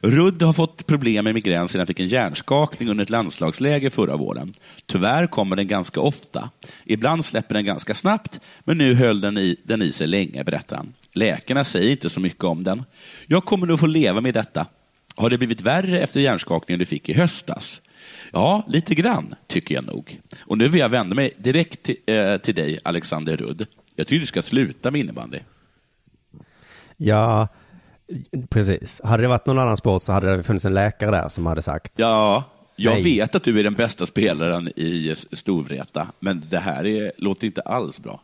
[0.01, 4.17] Rudd har fått problem med migrän sedan han fick en hjärnskakning under ett landslagsläger förra
[4.17, 4.55] våren.
[4.87, 6.51] Tyvärr kommer den ganska ofta.
[6.85, 10.77] Ibland släpper den ganska snabbt, men nu höll den i, den i sig länge, berättar
[10.77, 10.93] han.
[11.19, 12.85] Läkarna säger inte så mycket om den.
[13.27, 14.67] Jag kommer nog få leva med detta.
[15.17, 17.81] Har det blivit värre efter hjärnskakningen du fick i höstas?
[18.33, 20.21] Ja, lite grann, tycker jag nog.
[20.41, 23.67] Och nu vill jag vända mig direkt till, eh, till dig, Alexander Rudd.
[23.97, 25.39] Jag tycker du ska sluta med innebandy.
[26.97, 27.49] Ja,
[28.49, 29.01] precis.
[29.05, 31.63] Hade det varit någon annan sport så hade det funnits en läkare där som hade
[31.63, 31.93] sagt.
[31.97, 32.45] Ja,
[32.77, 33.03] jag Nej.
[33.03, 37.61] vet att du är den bästa spelaren i Storvreta, men det här är, låter inte
[37.61, 38.21] alls bra.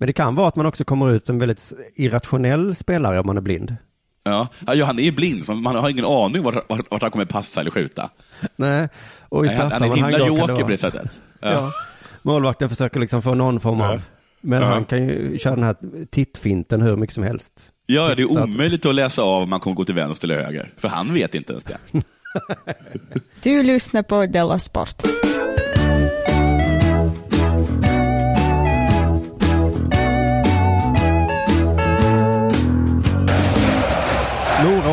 [0.00, 3.36] Men det kan vara att man också kommer ut som väldigt irrationell spelare om man
[3.36, 3.76] är blind.
[4.22, 7.24] Ja, ja han är blind, men man har ingen aning vart, vart, vart han kommer
[7.24, 8.10] passa eller skjuta.
[8.56, 8.88] Nej,
[9.28, 11.20] och i Nej, han, är en straffsammanhang himla joker på det sättet.
[11.40, 11.50] Ja.
[11.52, 11.72] Ja.
[12.22, 14.02] Målvakten försöker liksom få någon form av,
[14.40, 14.68] men Ja.
[14.68, 15.76] han kan ju köra den här
[16.10, 17.68] tittfinten hur mycket som helst.
[17.86, 20.72] Ja, det är omöjligt att läsa av om man kommer gå till vänster eller höger,
[20.76, 21.78] för han vet inte ens det.
[23.42, 25.02] Du lyssnar på Della Sport.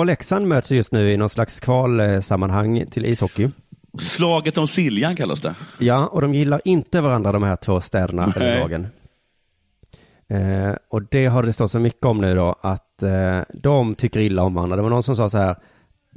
[0.07, 3.49] Och Leksand möts just nu i någon slags kvalsammanhang till ishockey.
[3.99, 5.55] Slaget om Siljan kallas det.
[5.79, 8.87] Ja, och de gillar inte varandra de här två städerna eller lagen.
[10.27, 14.19] Eh, och det har det stått så mycket om nu då, att eh, de tycker
[14.19, 14.75] illa om varandra.
[14.75, 15.55] Det var någon som sa så här,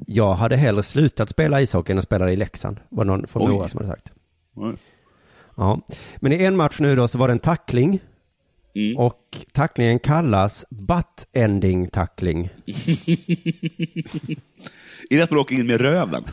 [0.06, 2.80] jag hade hellre slutat spela ishockey än att spela i Leksand.
[2.88, 3.50] var någon från.
[3.50, 4.12] Mora som hade sagt.
[4.56, 4.76] Oj.
[5.56, 5.80] Ja,
[6.16, 8.00] men i en match nu då så var det en tackling.
[8.74, 8.96] Mm.
[8.96, 12.44] Och tacklingen kallas butt-ending tackling.
[15.10, 16.24] Är det att man åker in med röven?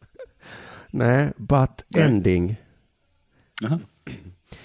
[0.90, 2.56] Nej, butt-ending.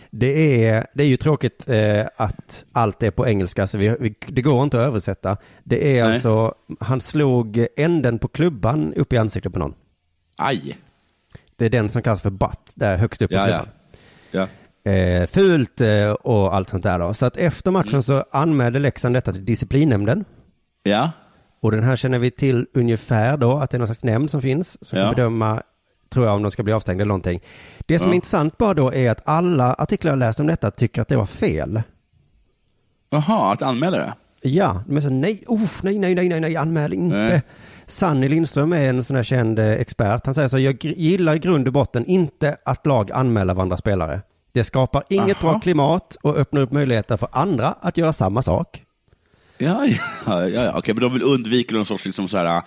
[0.09, 4.15] Det är, det är ju tråkigt eh, att allt är på engelska, så vi, vi,
[4.27, 5.37] det går inte att översätta.
[5.63, 6.13] Det är Nej.
[6.13, 9.73] alltså, han slog änden på klubban upp i ansiktet på någon.
[10.37, 10.77] Aj.
[11.55, 13.45] Det är den som kallas för butt, där högst upp på ja.
[13.45, 13.67] klubban.
[14.31, 14.47] Ja.
[14.83, 17.13] Eh, fult eh, och allt sånt där då.
[17.13, 18.03] Så att efter matchen Mm.
[18.03, 20.25] så anmälde Leksand detta till disciplinnämnden.
[20.83, 21.11] Ja.
[21.61, 24.41] Och den här känner vi till ungefär då, att det är någon slags nämnd som
[24.41, 25.05] finns, som Ja.
[25.05, 25.61] kan bedöma,
[26.13, 27.39] tror jag, om de ska bli avstängda eller någonting.
[27.85, 28.13] Det som Ja.
[28.13, 31.15] är intressant bara då är att alla artiklar jag läst om detta tycker att det
[31.17, 31.81] var fel.
[33.09, 34.13] Jaha, att anmäla det?
[34.49, 37.15] Ja, de är så nej, oh, nej, nej, nej, nej, nej, anmäl inte.
[37.17, 37.41] Nej.
[37.85, 40.25] Sanny Lindström är en sån här känd eh, expert.
[40.25, 44.21] Han säger så, jag gillar i grund och botten inte att lag anmäler varandra spelare.
[44.51, 45.51] Det skapar inget Aha.
[45.51, 48.83] bra klimat och öppnar upp möjligheter för andra att göra samma sak.
[49.57, 49.85] Ja,
[50.25, 50.73] ja, ja, ja.
[50.77, 52.63] okej, men de vill undvika någon sorts liksom så här, äh,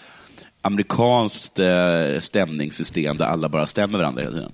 [0.62, 4.52] amerikanskt äh, stämningssystem där alla bara stämmer varandra hela tiden.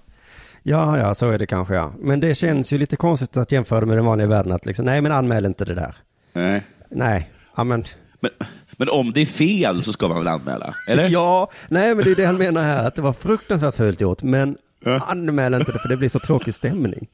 [0.63, 1.93] Ja, ja, så är det kanske ja.
[1.99, 5.01] Men det känns ju lite konstigt att jämföra med den vanliga världen att liksom, nej
[5.01, 5.97] men anmäl inte det där.
[6.33, 6.67] Nej.
[6.91, 7.31] Nej.
[8.21, 8.31] Men,
[8.77, 10.75] men om det är fel så ska man väl anmäla?
[10.89, 11.09] Eller?
[11.09, 14.23] Ja, nej men det är det han menar här, att det var fruktansvärt fult gjort,
[14.23, 17.07] men anmäl inte det för det blir så tråkig stämning.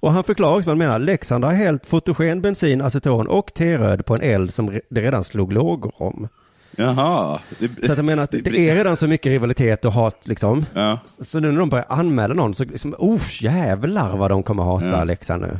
[0.00, 0.98] Och han förklarar också vad han menar.
[0.98, 5.52] Leksand har hällt fotogen, bensin, aceton och T-röd på en eld som det redan slog
[5.52, 6.28] lågor om.
[6.76, 7.40] Jaha.
[7.58, 10.66] Det, Så att jag menar att det är redan så mycket rivalitet och hat liksom.
[10.74, 10.98] Ja.
[11.20, 14.86] Så nu när de börjar anmäla någon så liksom, oh jävlar vad de kommer hata
[14.86, 15.04] Ja.
[15.04, 15.58] Leksand nu.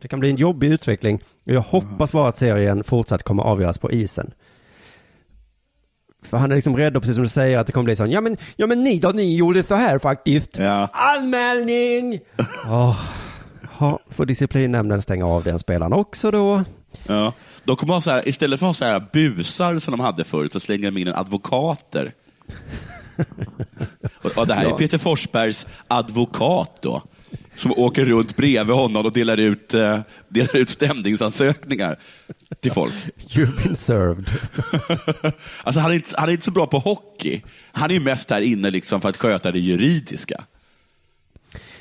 [0.00, 1.22] Det kan bli en jobbig utveckling.
[1.46, 4.30] Och Jag hoppas bara att serien fortsatt kommer avgöras på isen.
[6.32, 8.10] För han är liksom rädd, och precis som du säger, att det kommer bli sån,
[8.10, 10.58] ja men, ja men ni då, ni gjorde så här faktiskt.
[10.58, 10.88] Ja.
[10.92, 12.20] Anmälning!
[12.68, 13.00] Åh,
[13.80, 16.64] ja, får disciplinnämnden stänga av den spelaren också då?
[17.06, 17.32] Ja.
[17.64, 20.24] De kommer ha så här, istället för att ha så här busar som de hade
[20.24, 22.14] förr, så slänger de in en advokater.
[24.22, 24.74] och, och det här Ja.
[24.74, 27.02] är Peter Forsbergs advokat då,
[27.56, 31.96] som åker runt bredvid honom och delar ut, eh, delar ut stämningsansökningar
[32.60, 32.94] till folk.
[33.28, 34.30] You've been served.
[35.62, 37.42] alltså han är, inte, han är inte så bra på hockey.
[37.72, 40.44] Han är ju mest här inne liksom för att sköta det juridiska.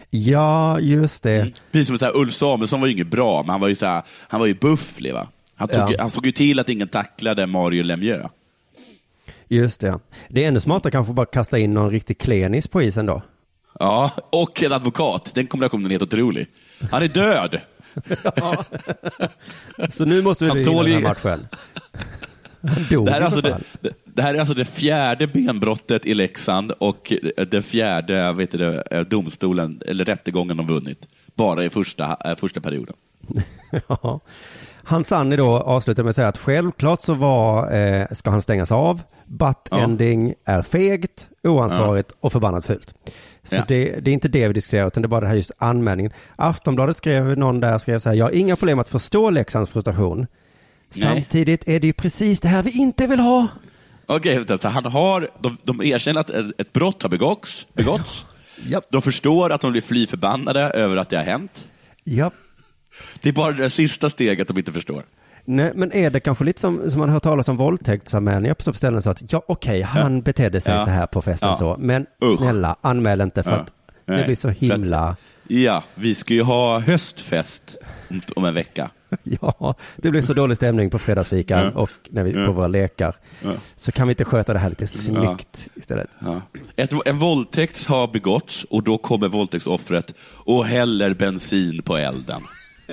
[0.09, 1.51] Ja, just det.
[1.71, 3.85] Precis som så här, Ulf Samuelsson var ju inget bra, men han var ju, så
[3.85, 5.13] här, han var ju bufflig.
[5.13, 5.27] Va?
[5.55, 5.95] Han, tog, Ja.
[5.99, 8.25] han såg ju till att ingen tacklade Mario Lemieux.
[9.47, 9.99] Just det.
[10.29, 13.21] Det är ännu smartare kanske bara kasta in någon riktig klenis på isen då.
[13.79, 15.31] Ja, och en advokat.
[15.35, 16.47] Den kombinationen är helt otrolig.
[16.91, 17.59] Han är död.
[19.93, 21.47] Så nu måste vi vinna tål den här matchen.
[22.89, 23.57] Det här, alltså det,
[24.03, 27.13] det, här är alltså det fjärde benbrottet i Leksand och
[27.51, 31.07] det fjärde vet du, eh, domstolen, eller rättegången de vunnit.
[31.35, 32.95] Bara i första, eh, första perioden.
[33.87, 34.19] Ja.
[34.83, 38.71] Hans Sanni då avslutar med att säga att självklart så var, eh, ska han stängas
[38.71, 39.01] av.
[39.25, 42.93] Butt-ending är fegt, oansvarigt och förbannat fult.
[43.43, 43.63] Så Ja.
[43.67, 46.11] det, det är inte det vi diskuterar, utan det är bara det här just anmälningen.
[46.35, 50.19] Aftonbladet skrev, någon där skrev så här, jag har inga problem att förstå Leksands frustration.
[50.19, 51.01] Nej.
[51.03, 53.47] Samtidigt är det ju precis det här vi inte vill ha.
[54.05, 57.67] Okej, vänta, så han har, de, de erkänner att ett brott har begåtts.
[57.73, 58.25] begåtts.
[58.89, 61.67] De förstår att de blir fly förbannade över att det har hänt.
[62.03, 62.31] Ja.
[63.21, 65.03] Det är bara det där sista steget de inte förstår.
[65.45, 69.01] Nej, men är det kanske lite som, som man hör talas om våldtäktsanmälningar på ställen
[69.01, 70.85] så att ja okej, han betedde sig Ja.
[70.85, 71.55] så här på festen Ja.
[71.55, 72.37] så, men Usch.
[72.37, 73.57] snälla anmäl inte för Ja.
[73.57, 73.71] att
[74.05, 75.15] det Nej, blir så himla,
[75.47, 77.75] Ja, vi ska ju ha höstfest
[78.35, 78.89] om, en vecka.
[79.23, 81.81] ja, det blir så dålig stämning på fredagsfikan Ja.
[81.81, 82.45] och när vi, Ja.
[82.45, 83.15] på våra lekar.
[83.43, 83.51] Ja.
[83.75, 86.09] Så kan vi inte sköta det här lite snyggt istället.
[86.19, 86.41] Ja.
[86.75, 92.41] Ett, en våldtäkt har begåtts och då kommer våldtäktsoffret och häller bensin på elden.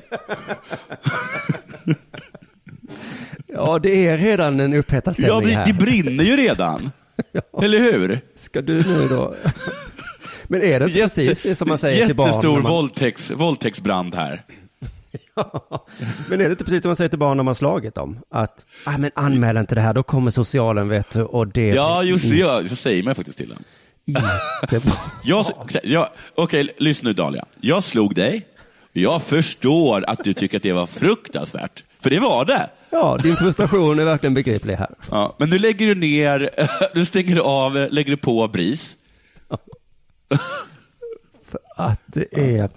[3.47, 5.67] Ja, det är redan en upphettad stämning Ja, det, här.
[5.67, 6.91] det brinner ju redan.
[7.63, 8.21] Eller hur?
[8.37, 9.35] Ska du nu då?
[10.49, 12.27] Men är det inte precis det som man säger till barn?
[12.27, 14.43] Jättestor man- våldtäkts, våldtäktsbrand här.
[16.29, 18.19] Men är det inte precis det man säger till barn när man slagit dem?
[18.31, 21.69] Att, ah, men anmäl inte det här, då kommer socialen vet du, och det...
[21.69, 22.37] Ja, just det.
[22.37, 23.65] Ja, så säger man faktiskt till dem.
[25.25, 25.47] Jag,
[25.83, 27.45] jag, Okej, lyssna nu Dahlia.
[27.61, 28.47] Jag slog dig.
[28.99, 31.85] Jag förstår att du tycker att det var fruktansvärt.
[32.01, 32.71] För det var det.
[32.91, 34.95] Ja, din frustration är verkligen begriplig här.
[35.11, 36.51] Ja, men nu lägger du ner,
[36.95, 38.97] du stänger av, lägger du på BRIS.
[41.77, 42.71] Att det är...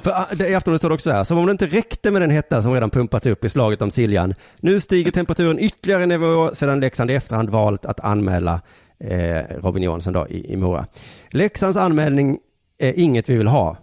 [0.00, 2.10] För ah, det, i Aftonbladet står det också så här, som om det inte räckte
[2.10, 4.34] med den hetta som redan pumpats upp i slaget om Siljan.
[4.60, 8.60] Nu stiger temperaturen ytterligare en nivå sedan Leksand i efterhand valt att anmäla
[9.00, 10.86] eh, Robin Johansson då i, i Mora.
[11.30, 12.38] Leksands anmälning
[12.78, 13.76] är inget vi vill ha.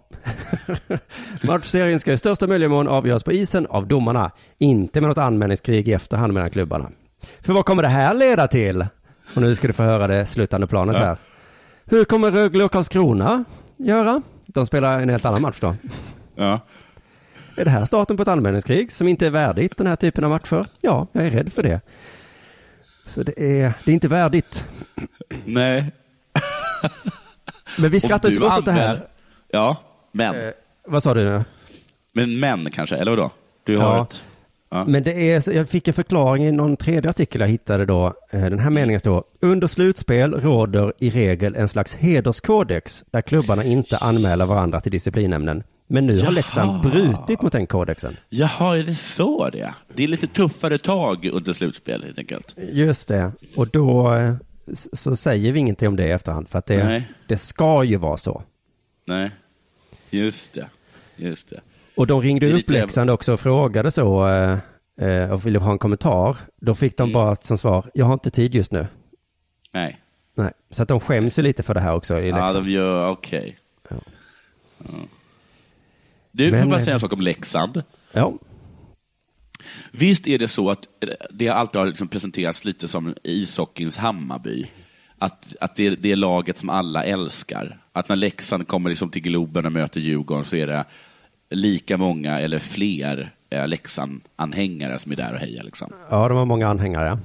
[1.42, 5.88] Matchserien ska i största möjliga mån avgöras på isen av domarna, inte med något anmälningskrig
[5.88, 6.90] i efterhand mellan klubbarna.
[7.40, 8.86] För vad kommer det här leda till?
[9.34, 11.16] Och nu ska du få höra det slutande planet här.
[11.84, 13.44] Hur kommer Rögle och Karlskrona
[13.76, 14.22] göra?
[14.46, 15.74] De spelar en helt annan match då.
[16.34, 16.60] Ja.
[17.56, 20.30] Är det här starten på ett anmälningskrig som inte är värdigt den här typen av
[20.30, 20.66] matcher?
[20.80, 21.80] Ja, jag är rädd för det.
[23.06, 24.64] Så det är, det är inte värdigt.
[25.44, 25.92] Nej.
[27.78, 29.00] Men vi skrattar ju så gott åt det här.
[29.50, 29.76] Ja,
[30.12, 30.34] men.
[30.34, 30.50] Eh,
[30.88, 31.44] vad sa du nu?
[32.12, 33.30] Men män kanske, eller vadå?
[33.64, 34.02] Du har Ja.
[34.10, 34.24] ett...
[34.70, 34.84] Ja.
[34.84, 38.06] Men det är, jag fick en förklaring i någon tredje artikel jag hittade då.
[38.30, 43.64] Eh, Den här meningen står, under slutspel råder i regel en slags hederskodex där klubbarna
[43.64, 45.62] inte anmäler varandra till disciplinämnen.
[45.88, 46.30] Men nu har Jaha.
[46.30, 48.16] Leksand brutit mot den kodexen.
[48.28, 49.74] Jaha, är det så det är?
[49.94, 52.54] Det är lite tuffare tag under slutspel helt enkelt.
[52.72, 54.34] Just det, och då eh,
[54.92, 57.08] så säger vi ingenting om det i efterhand för att det, Nej.
[57.28, 58.42] det ska ju vara så.
[59.06, 59.30] Nej,
[60.10, 60.68] just det.
[61.16, 61.60] Just det.
[61.96, 64.58] Och de ringde upp Leksand också och frågade så eh,
[65.08, 66.36] eh, och ville ha en kommentar.
[66.60, 67.08] Då fick Mm.
[67.08, 68.86] de bara som svar, jag har inte tid just nu.
[69.72, 70.00] Nej.
[70.34, 72.66] Nej, så att de skäms ju lite för det här också i Ja, Leksand.
[72.66, 73.58] de gör, okej.
[73.88, 73.96] Ja.
[76.32, 77.82] Du, får bara säga en sak om Leksand?
[78.12, 78.32] Ja.
[79.92, 80.80] Visst är det så att
[81.30, 84.66] det alltid har liksom presenterats lite som ishockeyns Hammarby.
[85.18, 87.78] Att, att det, är, det är laget som alla älskar.
[87.92, 90.84] Att när Leksand kommer liksom till Globen och möter Djurgården så är det
[91.50, 95.64] lika många eller fler eh, Leksand-anhängare som är där och hejar.
[95.64, 95.92] Liksom.
[96.10, 97.18] ja, de har många anhängare.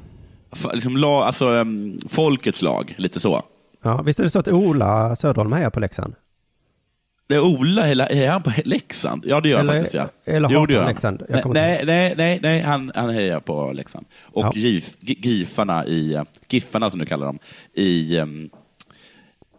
[0.51, 3.43] F- liksom la, alltså, em, folkets lag, lite så.
[3.83, 6.15] Ja, visst är det så att Ola Söderholm är på Leksand?
[7.31, 9.23] Det är Ola, är han på Leksand?
[9.27, 9.95] Ja, det gör han Eller- faktiskt.
[9.95, 10.09] Ja.
[10.33, 11.15] eller jo, det gör han han.
[11.19, 11.23] Leksand?
[11.29, 14.05] Nej, nej, nej, nej, nej han, han hejar på Leksand.
[14.21, 14.51] Och Ja.
[14.55, 16.19] GIF, Gifarna, i,
[16.49, 17.39] Giffarna som du kallar dem,
[17.73, 18.19] i,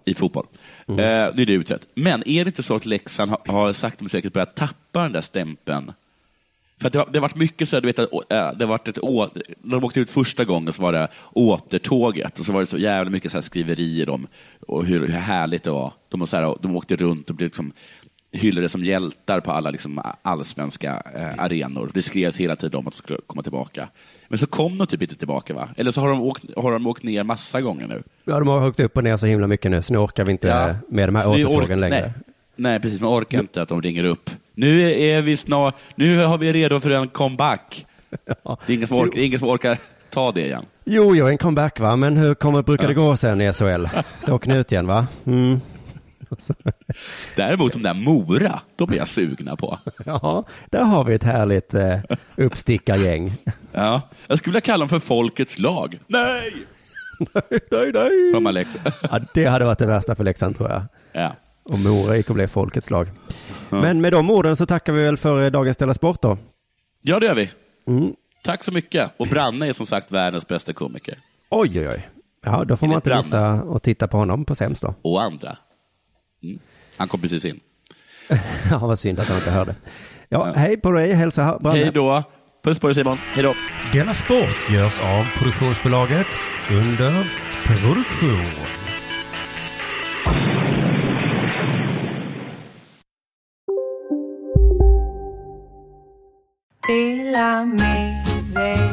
[0.04, 0.46] i fotboll.
[0.88, 0.98] Mm.
[1.00, 1.88] Eh, det är det utrett.
[1.94, 5.12] Men är det inte så att Leksand har, har sagt men säkert börjat tappa den
[5.12, 5.92] där stämpeln?
[6.82, 8.98] För det, har, det varit mycket så, här, du vet, att, äh, det varit ett
[9.62, 12.78] när de åkte ut första gången så var det återtåget och så var det så
[12.78, 14.26] jävla mycket så här skriverier om
[14.66, 15.92] och hur, hur härligt det var.
[16.08, 17.72] De, var så här, de åkte runt och blev liksom
[18.32, 21.90] hyllade som hjältar på alla liksom, allsvenska eh, arenor.
[21.94, 23.88] Det skrevs hela tiden om att de skulle komma tillbaka.
[24.28, 25.68] Men så kom de typ inte tillbaka va?
[25.76, 28.02] Eller så har de åkt, har de åkt ner massa gånger nu.
[28.24, 30.32] Ja, de har åkt upp och ner så himla mycket nu, så nu orkar vi
[30.32, 30.74] inte Ja.
[30.88, 32.00] med de här återtågen längre.
[32.00, 32.12] Nej,
[32.56, 33.00] nej, precis.
[33.00, 34.30] Man orkar inte att de ringer upp.
[34.54, 37.86] Nu är vi snart, nu har vi redo för en comeback.
[38.66, 39.78] Det är ingen som orkar, ingen som orkar
[40.10, 40.64] ta det igen.
[40.84, 43.86] Jo, jo, en comeback va, men hur kommer, brukar det gå sen i SHL?
[44.24, 45.06] Så åker ni ut igen va?
[45.26, 45.60] Mm.
[47.36, 49.78] Däremot de där Mora, de är jag sugna på.
[50.06, 51.98] Ja, där har vi ett härligt eh,
[52.36, 53.32] uppstickargäng.
[53.72, 55.98] Ja, jag skulle vilja kalla dem för folkets lag.
[56.06, 56.52] Nej!
[57.70, 58.46] nej, nej.
[58.46, 58.76] Alex.
[59.02, 60.82] Ja, det hade varit det värsta för Leksand tror jag.
[61.12, 61.36] Ja.
[61.64, 63.10] Om Mora gick och blev folkets lag.
[63.70, 66.38] Men med de orden så tackar vi väl för eh, dagens Della Sport då.
[67.02, 67.50] Ja, det gör vi.
[67.88, 68.12] Mm.
[68.44, 69.10] Tack så mycket.
[69.16, 71.18] Och Branne är som sagt världens bästa komiker.
[71.50, 72.08] Oj, oj, oj.
[72.44, 73.22] Ja, då får man inte Branne.
[73.22, 74.94] missa att titta på honom på Sems då.
[75.02, 75.56] Och andra.
[76.42, 76.58] Mm.
[76.96, 77.60] Han kom precis in.
[78.70, 79.74] Ja, vad synd att han inte hörde.
[80.28, 81.78] Ja, hej på dig, hälsa Branne.
[81.78, 82.22] Hej då.
[82.64, 83.18] Puss på dig Simon.
[83.18, 83.54] Hej då.
[83.92, 86.26] Denna sport görs av produktionsbolaget
[86.70, 87.30] under
[87.66, 88.81] produktion.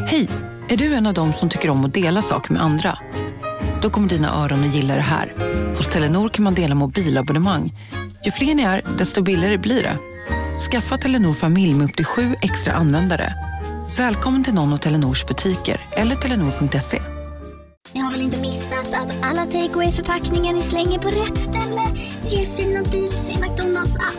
[0.07, 0.27] Hej!
[0.69, 2.97] Är du en av dem som tycker om att dela saker med andra?
[3.81, 5.33] Då kommer dina öron att gilla det här.
[5.77, 7.73] Hos Telenor kan man dela mobilabonnemang.
[8.25, 9.97] Ju fler ni är, desto billigare blir det.
[10.71, 13.33] Skaffa Telenor familj med upp till sju extra användare.
[13.97, 17.01] Välkommen till någon av Telenors butiker eller telenor.se.
[17.93, 21.81] Ni har väl inte missat att alla takeaway förpackningar ni slänger på rätt ställe
[22.27, 24.18] ger fina deals i McDonalds app.